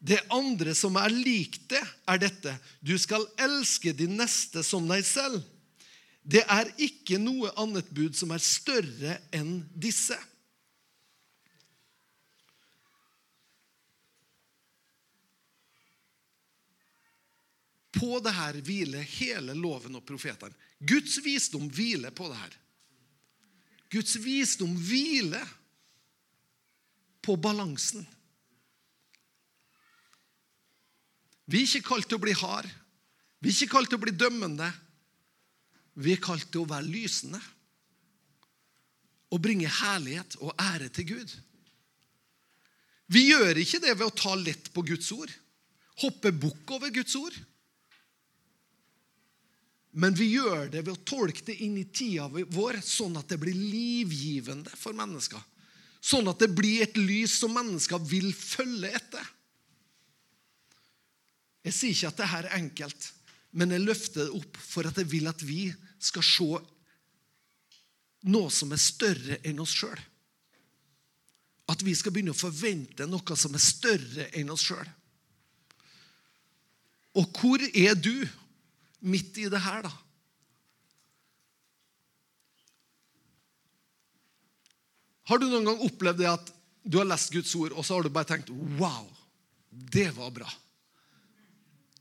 [0.00, 2.54] Det andre som er likt det, er dette.
[2.80, 5.42] Du skal elske din neste som deg selv.
[6.24, 10.16] Det er ikke noe annet bud som er større enn disse.
[18.00, 20.56] På det her hviler hele loven og profetene.
[20.80, 22.56] Guds visdom hviler på det her.
[23.92, 25.44] Guds visdom hviler
[27.20, 28.06] på balansen.
[31.50, 32.68] Vi er ikke kalt til å bli hard.
[33.40, 34.68] Vi er ikke kalt til å bli dømmende.
[35.98, 37.40] Vi er kalt til å være lysende
[39.30, 41.34] og bringe herlighet og ære til Gud.
[43.10, 45.30] Vi gjør ikke det ved å ta lett på Guds ord,
[46.02, 47.36] hoppe bukk over Guds ord.
[49.90, 53.40] Men vi gjør det ved å tolke det inn i tida vår, sånn at det
[53.42, 55.42] blir livgivende for mennesker.
[56.00, 59.26] Sånn at det blir et lys som mennesker vil følge etter.
[61.66, 63.08] Jeg sier ikke at dette er enkelt,
[63.52, 65.68] men jeg løfter det opp for at jeg vil at vi
[66.00, 66.50] skal se
[68.30, 70.00] noe som er større enn oss sjøl.
[71.70, 74.88] At vi skal begynne å forvente noe som er større enn oss sjøl.
[77.18, 78.14] Og hvor er du
[79.00, 79.92] midt i det her, da?
[85.30, 86.50] Har du noen gang opplevd det at
[86.82, 88.50] du har lest Guds ord, og så har du bare tenkt
[88.80, 89.06] Wow,
[89.70, 90.48] det var bra.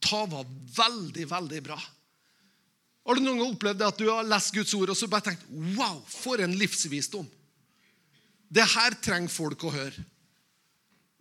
[0.04, 0.46] Ta var
[0.76, 1.80] veldig, veldig bra.
[3.06, 5.46] Har du noen gang opplevd at du har lest Guds ord og så bare tenkt
[5.76, 7.28] Wow, for en livsvisdom!
[8.50, 10.06] Det her trenger folk å høre.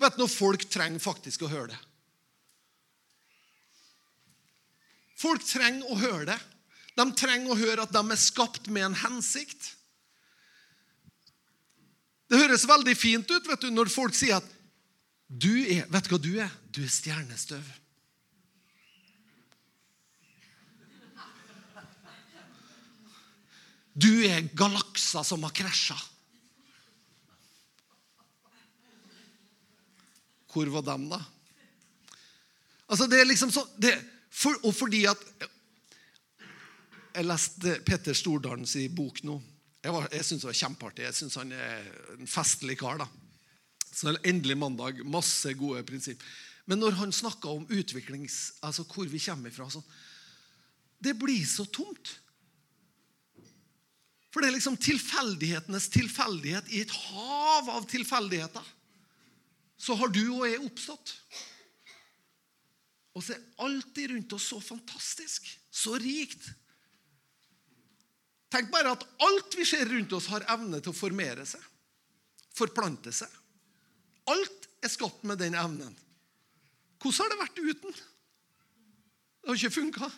[0.00, 1.80] Vet du når folk trenger faktisk å høre det?
[5.18, 6.38] Folk trenger å høre det.
[6.98, 9.72] De trenger å høre at de er skapt med en hensikt.
[12.28, 14.54] Det høres veldig fint ut vet du, når folk sier at
[15.28, 16.52] du er Vet du hva du er?
[16.72, 17.64] Du er stjernestøv.
[23.99, 25.96] Du er galakser som har krasja.
[30.53, 31.18] Hvor var dem, da?
[32.88, 33.92] Altså, det er liksom så, det,
[34.30, 35.22] for, Og fordi at
[37.14, 39.40] Jeg leste Petter Stordalens bok nå.
[39.82, 41.07] Jeg, var, jeg syns det var kjempeartig.
[41.09, 43.01] Jeg syns han er en festlig kar.
[43.03, 43.09] da.
[43.90, 45.03] Så Endelig mandag.
[45.03, 46.22] Masse gode prinsipp.
[46.70, 49.86] Men når han snakka om utviklings, altså hvor vi kommer fra sånn,
[50.99, 52.16] Det blir så tomt.
[54.28, 58.74] For det er liksom tilfeldighetenes tilfeldighet i et hav av tilfeldigheter.
[59.78, 61.14] Så har du og jeg oppstått.
[63.16, 66.44] Og så er alltid rundt oss så fantastisk, så rikt.
[68.52, 71.64] Tenk bare at alt vi ser rundt oss, har evne til å formere seg,
[72.56, 73.32] forplante seg.
[74.28, 75.96] Alt er skapt med den evnen.
[76.98, 77.98] Hvordan har det vært uten?
[79.42, 80.08] Det har ikke funka.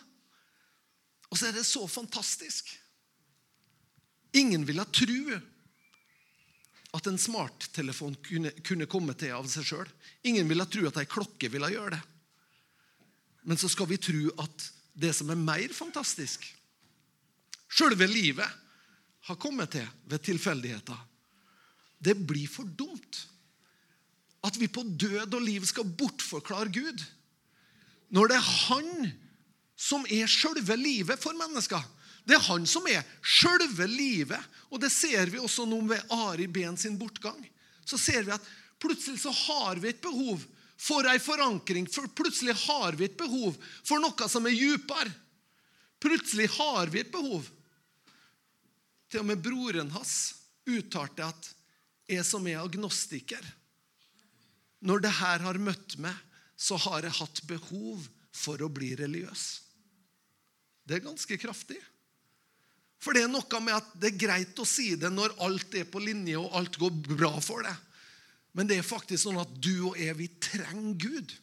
[1.31, 2.71] Og så er det så fantastisk.
[4.37, 5.39] Ingen ville tro
[6.91, 9.91] at en smarttelefon kunne, kunne komme til av seg sjøl.
[10.27, 12.01] Ingen ville tro at ei klokke ville gjøre det.
[13.47, 16.43] Men så skal vi tro at det som er mer fantastisk,
[17.71, 18.59] sjølve livet,
[19.29, 20.97] har kommet til ved tilfeldigheter.
[22.01, 23.19] Det blir for dumt
[24.41, 27.03] at vi på død og liv skal bortforklare Gud.
[28.09, 29.11] Når det er Han
[29.77, 31.81] som er sjølve livet for mennesker.
[32.23, 34.39] Det er han som er sjølve livet.
[34.71, 37.39] Og det ser vi også nå ved Ari Ben sin bortgang.
[37.85, 38.51] Så ser vi at
[38.81, 40.43] plutselig så har vi et behov
[40.81, 41.89] for ei forankring.
[41.91, 45.11] For plutselig har vi et behov for noe som er djupere.
[46.01, 47.45] Plutselig har vi et behov.
[49.11, 50.33] Til og med broren hans
[50.65, 51.49] uttalte at
[52.07, 53.53] 'jeg som er agnostiker'
[54.81, 56.15] Når det her har møtt meg,
[56.57, 59.61] så har jeg hatt behov for å bli religiøs.
[60.85, 61.77] Det er ganske kraftig.
[63.01, 65.87] For det er noe med at det er greit å si det når alt er
[65.89, 67.87] på linje og alt går bra for deg.
[68.53, 71.33] Men det er faktisk sånn at du og jeg, vi trenger Gud.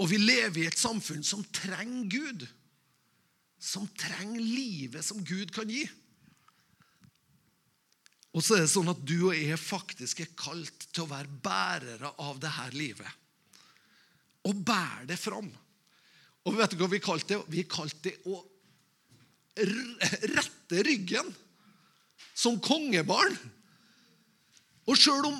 [0.00, 2.46] Og vi lever i et samfunn som trenger Gud.
[3.60, 5.84] Som trenger livet som Gud kan gi.
[8.30, 11.40] Og så er det sånn at du og jeg faktisk er kalt til å være
[11.44, 13.18] bærere av det her livet.
[14.48, 15.50] Og bære det fram.
[16.48, 17.42] Og vet du hva vi kalte det?
[17.52, 18.38] Vi kalte det å
[19.66, 21.28] rette ryggen
[22.34, 23.36] som kongebarn.
[24.88, 25.38] Og sjøl om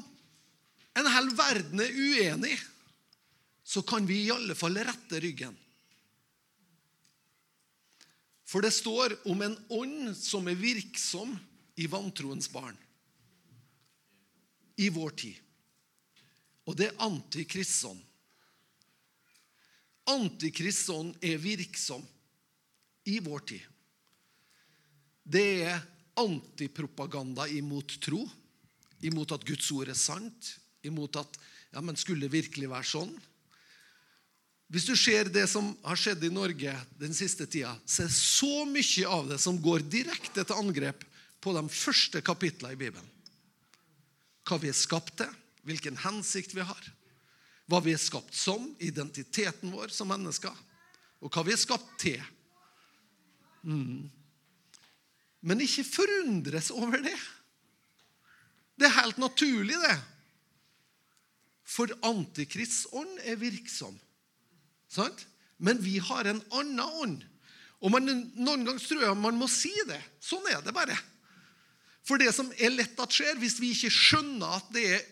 [1.01, 2.57] en hel verden er uenig,
[3.65, 5.55] så kan vi i alle fall rette ryggen.
[8.51, 11.37] For det står om en ånd som er virksom
[11.79, 12.77] i vantroens barn
[14.81, 15.37] i vår tid.
[16.67, 18.01] Og det er antikristånd.
[20.11, 22.03] Antikristånd er virksom
[23.07, 23.80] i vår tid
[25.31, 25.83] det er
[26.21, 28.25] antipropaganda imot tro.
[29.07, 30.55] Imot at Guds ord er sant.
[30.87, 31.39] Imot at
[31.71, 33.13] ja, men skulle det virkelig være sånn?
[34.71, 38.65] Hvis du ser det som har skjedd i Norge den siste tida, så er så
[38.71, 41.03] mye av det som går direkte til angrep
[41.43, 43.09] på de første kapitlene i Bibelen.
[44.47, 45.31] Hva vi er skapt til,
[45.67, 46.91] hvilken hensikt vi har.
[47.71, 50.55] Hva vi er skapt som, identiteten vår som mennesker.
[51.23, 52.23] Og hva vi er skapt til.
[53.67, 54.07] Mm.
[55.41, 57.17] Men ikke forundres over det.
[58.81, 59.97] Det er helt naturlig, det.
[61.71, 63.95] For antikristsånd er virksom.
[64.91, 65.27] Sant?
[65.61, 67.21] Men vi har en annen ånd.
[67.81, 70.01] Og man, Noen ganger tror jeg man må si det.
[70.21, 70.97] Sånn er det bare.
[72.05, 75.03] For det som er lett at skjer, hvis vi ikke skjønner at det er,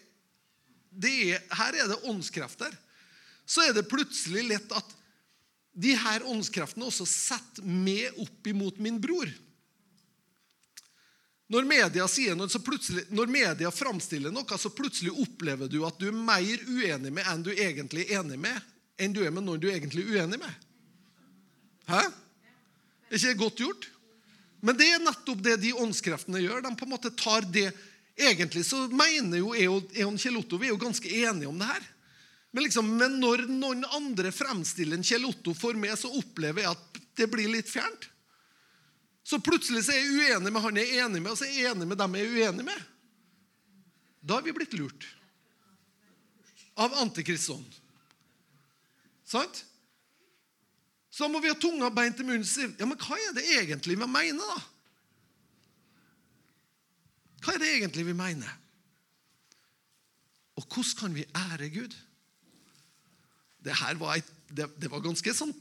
[0.98, 2.72] det er Her er det åndskrefter.
[3.48, 4.96] Så er det plutselig lett at
[5.78, 9.30] de her åndskreftene også setter meg opp imot min bror.
[11.48, 12.60] Når media, sier noe, så
[13.08, 17.44] når media framstiller noe, så plutselig opplever du at du er mer uenig med enn
[17.46, 18.58] du egentlig er enig med,
[19.00, 20.66] enn du er med noen du er egentlig uenig med.
[21.88, 22.02] Hæ?
[23.08, 23.88] Er ikke det godt gjort?
[24.60, 26.60] Men det er nettopp det de åndskreftene gjør.
[26.66, 27.70] De på en måte tar det
[28.18, 31.84] Egentlig så mener jo Eon Kjell-Otto vi er jo ganske enige om det her.
[32.50, 36.98] Men, liksom, men når noen andre fremstiller en Kjell-Otto for meg, så opplever jeg at
[37.20, 38.08] det blir litt fjernt.
[39.28, 41.52] Så plutselig så er jeg uenig med han jeg er enig med, og så er
[41.52, 42.84] jeg enig med dem jeg er uenig med.
[44.24, 45.04] Da har vi blitt lurt
[46.80, 47.76] av antikristånd.
[49.28, 49.64] Sant?
[51.12, 53.44] Så må vi ha tunga beint til munnen og si ja, men hva er det
[53.58, 54.58] egentlig vi mener, da?
[57.44, 58.54] Hva er det egentlig vi mener?
[60.58, 61.94] Og hvordan kan vi ære Gud?
[63.64, 65.52] Det her var, et, det, det var ganske sånn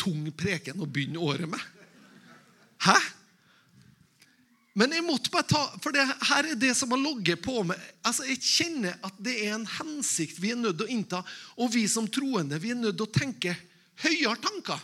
[0.00, 1.62] tung preken å begynne året med.
[2.84, 2.96] Hæ?
[4.74, 7.78] Men jeg måtte bare ta, for det her er det som har ligget på meg.
[8.02, 11.20] Altså, Jeg kjenner at det er en hensikt vi er nødt til å innta.
[11.62, 13.54] Og vi som troende vi er nødt til å tenke
[14.02, 14.82] høyere tanker.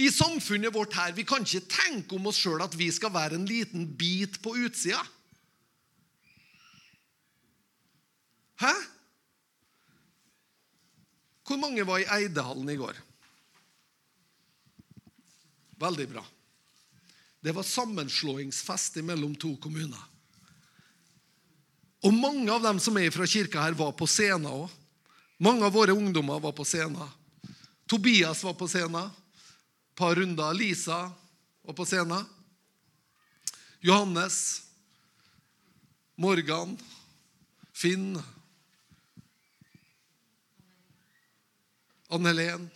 [0.00, 3.36] I samfunnet vårt her, Vi kan ikke tenke om oss sjøl at vi skal være
[3.36, 5.02] en liten bit på utsida.
[8.60, 8.72] Hæ?
[11.44, 12.96] Hvor mange var i Eidehallen i går?
[15.80, 16.24] Veldig bra.
[17.40, 20.02] Det var sammenslåingsfest mellom to kommuner.
[22.04, 24.68] Og mange av dem som er fra kirka her, var på scenen òg.
[25.40, 27.08] Mange av våre ungdommer var på scenen.
[27.88, 29.08] Tobias var på scenen.
[29.08, 30.52] Et par runder.
[30.56, 31.10] Lisa
[31.64, 32.24] var på scenen.
[33.80, 34.62] Johannes.
[36.20, 36.76] Morgan.
[37.72, 38.20] Finn.
[42.10, 42.68] Ann Helen.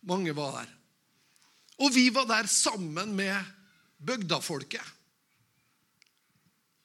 [0.00, 0.74] Mange var der.
[1.78, 3.57] Og vi var der sammen med
[3.98, 4.82] bygdafolket.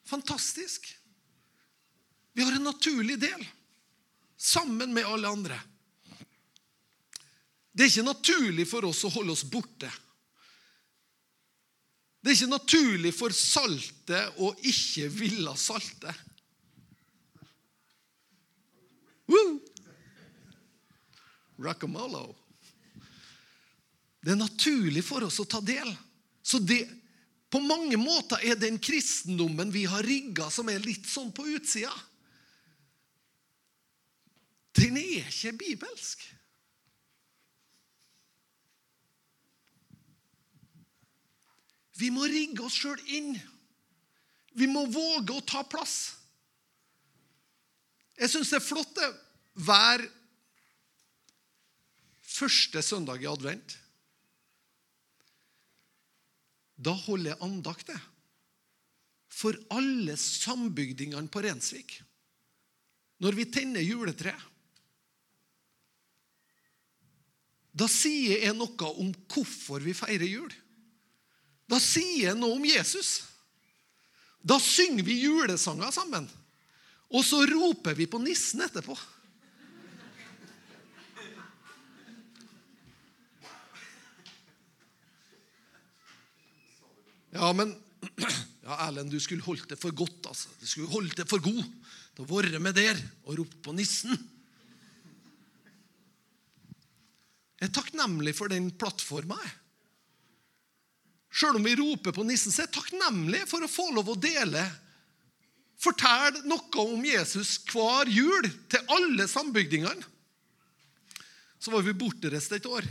[0.04, 0.98] Fantastisk.
[2.32, 3.46] Vi har en naturlig del
[4.36, 5.60] sammen med alle andre.
[7.72, 9.90] Det er ikke naturlig for oss å holde oss borte.
[12.22, 16.14] Det er ikke naturlig for saltet å ikke ville salte.
[19.30, 19.58] Woo!
[21.64, 22.28] Rockamolo.
[24.24, 25.90] Det er naturlig for oss å ta del.
[26.44, 26.82] Så det,
[27.54, 31.92] på mange måter er den kristendommen vi har rigga, som er litt sånn på utsida,
[34.74, 36.24] den er ikke bibelsk.
[42.02, 43.36] Vi må rigge oss sjøl inn.
[44.58, 46.16] Vi må våge å ta plass.
[48.18, 49.12] Jeg syns det er flott det
[49.62, 50.02] hver
[52.34, 53.78] første søndag i advent.
[56.74, 57.92] Da holder jeg andakt
[59.34, 62.00] for alle sambygdingene på Rensvik.
[63.22, 64.50] Når vi tenner juletreet.
[67.74, 70.50] Da sier jeg noe om hvorfor vi feirer jul.
[71.66, 73.24] Da sier jeg noe om Jesus.
[74.44, 76.28] Da synger vi julesanger sammen.
[77.10, 78.94] Og så roper vi på nissen etterpå.
[87.34, 87.74] Ja, men
[88.66, 90.28] ja, Erlend, du skulle holdt det for godt.
[90.30, 90.52] altså.
[90.60, 91.64] Du skulle holdt det for god
[92.14, 94.14] til å være med der og ropt på nissen.
[97.58, 99.38] Jeg er takknemlig for den plattforma.
[101.34, 104.18] Sjøl om vi roper på nissen, så er jeg takknemlig for å få lov å
[104.20, 104.62] dele.
[105.80, 110.12] Fortell noe om Jesus hver jul til alle sambygdingene.
[111.58, 112.86] Så var vi bortreist et år.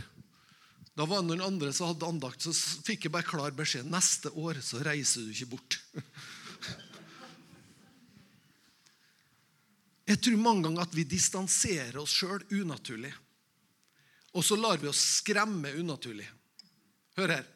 [0.94, 2.52] Da var det noen andre som hadde andakt, så
[2.86, 5.80] fikk jeg bare klar beskjed neste år så reiser du ikke bort.
[10.04, 13.10] Jeg tror mange ganger at vi distanserer oss sjøl unaturlig.
[14.36, 16.26] Og så lar vi oss skremme unaturlig.
[17.16, 17.46] Hør her.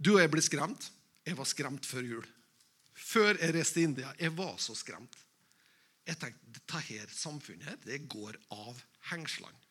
[0.00, 0.88] Du og jeg blir skremt.
[1.28, 2.30] Jeg var skremt før jul.
[2.94, 4.14] Før jeg reiste til India.
[4.18, 5.20] Jeg var så skremt.
[6.08, 8.80] Jeg tenkte dette her samfunnet her, det går av
[9.12, 9.63] hengslene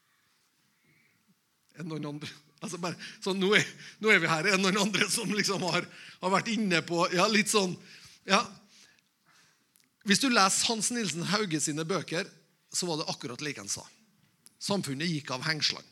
[1.80, 2.30] enn noen andre.
[2.64, 3.66] Altså bare, så nå er,
[4.00, 4.54] nå er, vi her.
[4.54, 5.88] enn noen andre som liksom har,
[6.22, 7.76] har, vært inne på ja, litt sånn
[8.30, 8.40] ja.
[10.08, 12.28] Hvis du leser Hans Nilsen Hauge sine bøker,
[12.74, 13.84] så var det akkurat like han sa.
[14.64, 15.88] Samfunnet gikk av hengslene.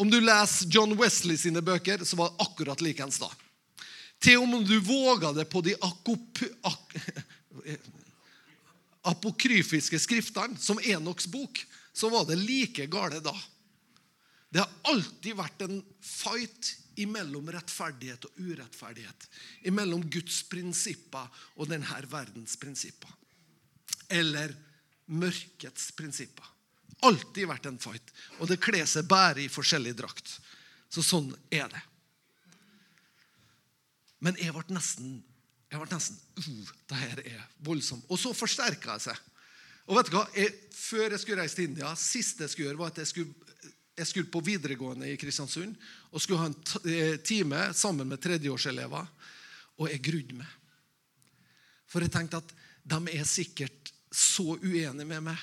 [0.00, 3.28] Om du leser John Wesley sine bøker, så var det akkurat like han sa.
[4.20, 6.94] Til om du våga det på de akop, ak,
[9.12, 11.62] apokryfiske skriftene, som Enoks bok,
[11.92, 13.34] så var det like gale da.
[14.50, 19.28] Det har alltid vært en fight imellom rettferdighet og urettferdighet.
[19.70, 23.12] Imellom Guds prinsipper og denne verdens prinsipper.
[24.10, 24.52] Eller
[25.10, 26.46] mørkets prinsipper.
[27.06, 28.10] Alltid vært en fight.
[28.40, 30.34] Og det kler seg bare i forskjellig drakt.
[30.90, 31.82] Så sånn er det.
[34.20, 35.20] Men jeg ble nesten
[35.70, 38.02] jeg ble nesten uh, det her er voldsomt.
[38.10, 39.26] Og så forsterka jeg seg.
[39.86, 40.24] Og vet du hva?
[40.34, 43.49] Jeg, før jeg skulle reise til India, siste jeg skulle gjøre, var at jeg skulle
[44.00, 45.74] Jeg skulle på videregående i Kristiansund
[46.08, 46.56] og skulle ha en
[46.88, 49.08] eh, time sammen med tredjeårselever.
[49.80, 50.54] Og jeg grudde meg.
[51.90, 52.54] For jeg tenkte at
[52.90, 55.42] de er sikkert så uenige med meg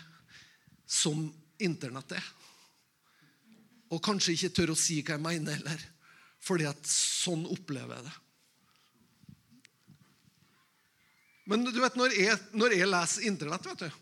[0.88, 1.28] som
[1.62, 2.26] Internett er.
[3.94, 5.84] Og kanskje ikke tør å si hva jeg mener heller.
[6.44, 8.16] Fordi at sånn opplever jeg det.
[11.48, 14.00] Men du vet, når jeg, når jeg leser Internett vet du,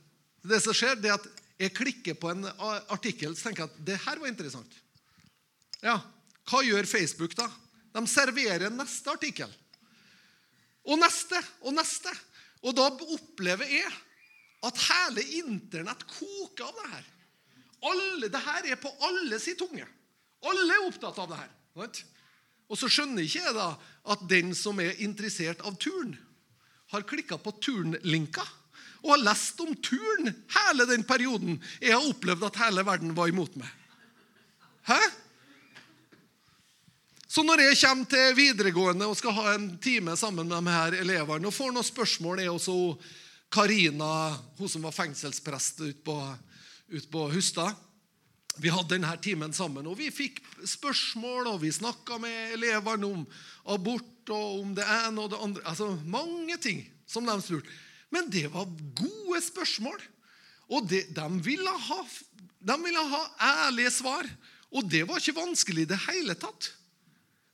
[0.49, 2.47] Det som skjer, det er at jeg klikker på en
[2.91, 4.81] artikkel så tenker jeg at det her var interessant.
[5.83, 5.99] Ja,
[6.45, 7.47] Hva gjør Facebook, da?
[7.95, 9.51] De serverer neste artikkel.
[10.85, 12.11] Og neste og neste.
[12.65, 13.93] Og da opplever jeg
[14.65, 17.07] at hele Internett koker av det her.
[17.85, 19.85] Alle, det her er på alle sin tunge.
[20.45, 21.51] Alle er opptatt av det her.
[22.65, 23.71] Og så skjønner ikke jeg da
[24.13, 26.15] at den som er interessert av turn,
[26.93, 28.45] har klikka på turnlinka
[29.03, 33.31] og har lest om turen hele den perioden jeg har opplevd at hele verden var
[33.31, 33.69] imot meg.
[34.85, 34.99] Hæ?
[37.35, 40.95] Så når jeg kommer til videregående og skal ha en time sammen med de her
[41.01, 42.75] elevene og får noen spørsmål, er også
[43.51, 46.15] Karina, hun som var fengselsprest ute på,
[46.95, 47.75] ut på Hustad
[48.55, 53.25] Vi hadde denne timen sammen, og vi fikk spørsmål, og vi snakka med elevene om
[53.67, 55.63] abort og om det ene og det andre.
[55.67, 57.67] Altså mange ting som de spurte.
[58.13, 60.01] Men det var gode spørsmål.
[60.73, 61.99] Og det, de, ville ha,
[62.41, 63.21] de ville ha
[63.67, 64.27] ærlige svar.
[64.75, 66.71] Og det var ikke vanskelig i det hele tatt.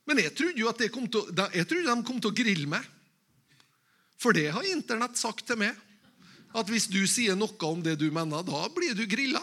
[0.08, 2.68] Men jeg trodde jo at de kom til, jeg trodde de kom til å grille
[2.70, 2.86] meg.
[4.18, 5.76] For det har Internett sagt til meg.
[6.52, 9.40] At hvis du sier noe om det du mener, da blir du grilla.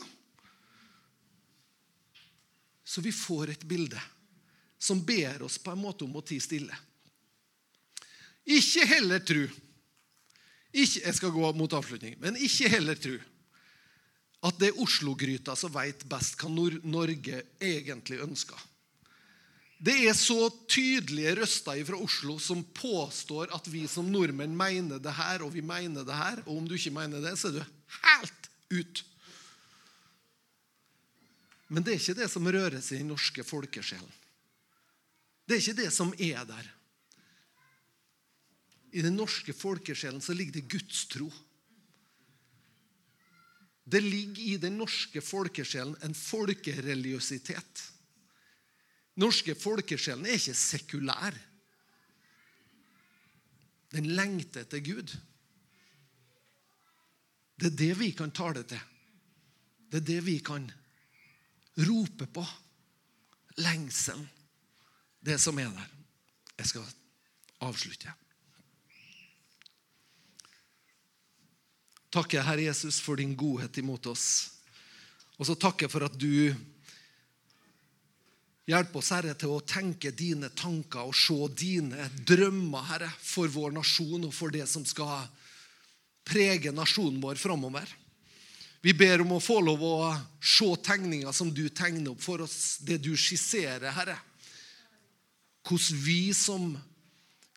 [2.86, 4.02] Så vi får et bilde
[4.80, 6.76] som ber oss på en måte om å tie stille.
[8.50, 9.44] Ikke heller tro
[10.74, 12.16] ikke, Jeg skal gå mot avslutning.
[12.20, 13.18] Men ikke heller tro
[14.40, 18.60] at det er Oslo-gryta som veit best hva Norge egentlig ønsker.
[19.80, 25.14] Det er så tydelige røster fra Oslo som påstår at vi som nordmenn mener det
[25.16, 26.42] her, og vi mener det her.
[26.46, 29.04] Og om du ikke mener det, så er du helt ut.
[31.70, 34.12] Men det er ikke det som rører seg i den norske folkesjelen.
[35.48, 36.68] Det er ikke det som er der.
[38.92, 41.30] I den norske folkesjelen så ligger det gudstro.
[43.90, 47.84] Det ligger i den norske folkesjelen en folkereligiøsitet.
[49.16, 51.38] Den norske folkesjelen er ikke sekulær.
[53.90, 55.16] Den lengter etter Gud.
[57.60, 58.82] Det er det vi kan tale til.
[59.90, 60.70] Det er det vi kan
[61.90, 62.46] rope på.
[63.60, 64.28] Lengselen.
[65.20, 65.96] Det som er der.
[66.60, 66.86] Jeg skal
[67.66, 68.14] avslutte.
[72.10, 74.28] Takker Herre Jesus, for din godhet imot oss.
[75.38, 76.52] Og så takker jeg for at du
[78.70, 83.74] hjelper oss, Herre, til å tenke dine tanker og se dine drømmer, Herre, for vår
[83.78, 85.26] nasjon og for det som skal
[86.30, 87.88] prege nasjonen vår framover.
[88.82, 89.96] Vi ber om å få lov å
[90.40, 94.16] se tegninger som du tegner opp for oss, det du skisserer, Herre.
[95.68, 96.72] Hvordan vi som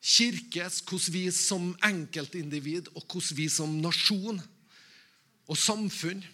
[0.03, 4.41] kirke, hvordan vi som enkeltindivid og hvordan vi som nasjon
[5.47, 6.25] og samfunn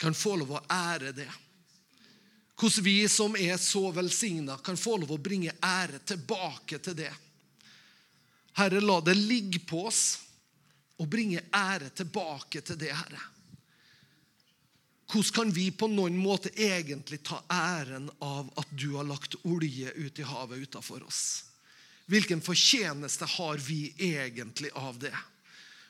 [0.00, 1.30] kan få lov å ære det.
[2.56, 7.12] Hvordan vi som er så velsigna, kan få lov å bringe ære tilbake til det.
[8.56, 10.04] Herre, la det ligge på oss
[10.96, 13.20] å bringe ære tilbake til det, Herre.
[15.06, 19.92] Hvordan kan vi på noen måte egentlig ta æren av at du har lagt olje
[19.94, 21.20] ut i havet utafor oss?
[22.06, 25.14] Hvilken fortjeneste har vi egentlig av det?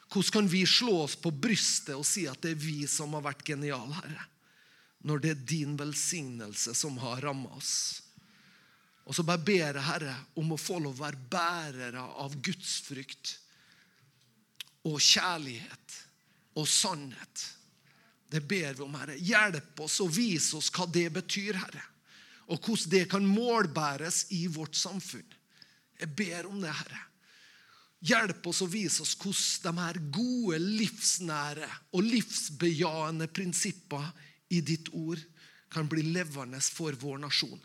[0.08, 3.24] Hvordan kan vi slå oss på brystet og si at det er vi som har
[3.26, 4.26] vært geniale, Herre?
[5.06, 8.02] Når det er din velsignelse som har ramma oss.
[9.06, 12.80] Og så bare ber jeg, Herre, om å få lov å være bærere av Guds
[12.86, 13.36] frykt
[14.86, 16.00] og kjærlighet
[16.56, 17.44] og sannhet.
[18.30, 19.18] Det ber vi om, Herre.
[19.18, 21.84] Hjelp oss og vis oss hva det betyr, Herre.
[22.50, 25.26] Og hvordan det kan målbæres i vårt samfunn.
[26.00, 27.02] Jeg ber om det, Herre.
[28.06, 34.10] Hjelp oss å vise oss hvordan de her gode, livsnære og livsbejaende prinsipper
[34.52, 35.22] i ditt ord
[35.72, 37.58] kan bli levende for vår nasjon.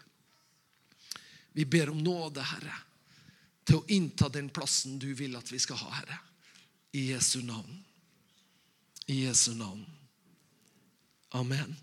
[1.51, 2.77] Vi ber om nåde, Herre,
[3.67, 6.19] til å innta den plassen du vil at vi skal ha, Herre.
[6.95, 7.83] I Jesu navn.
[9.11, 9.83] I Jesu navn.
[11.37, 11.75] Amen.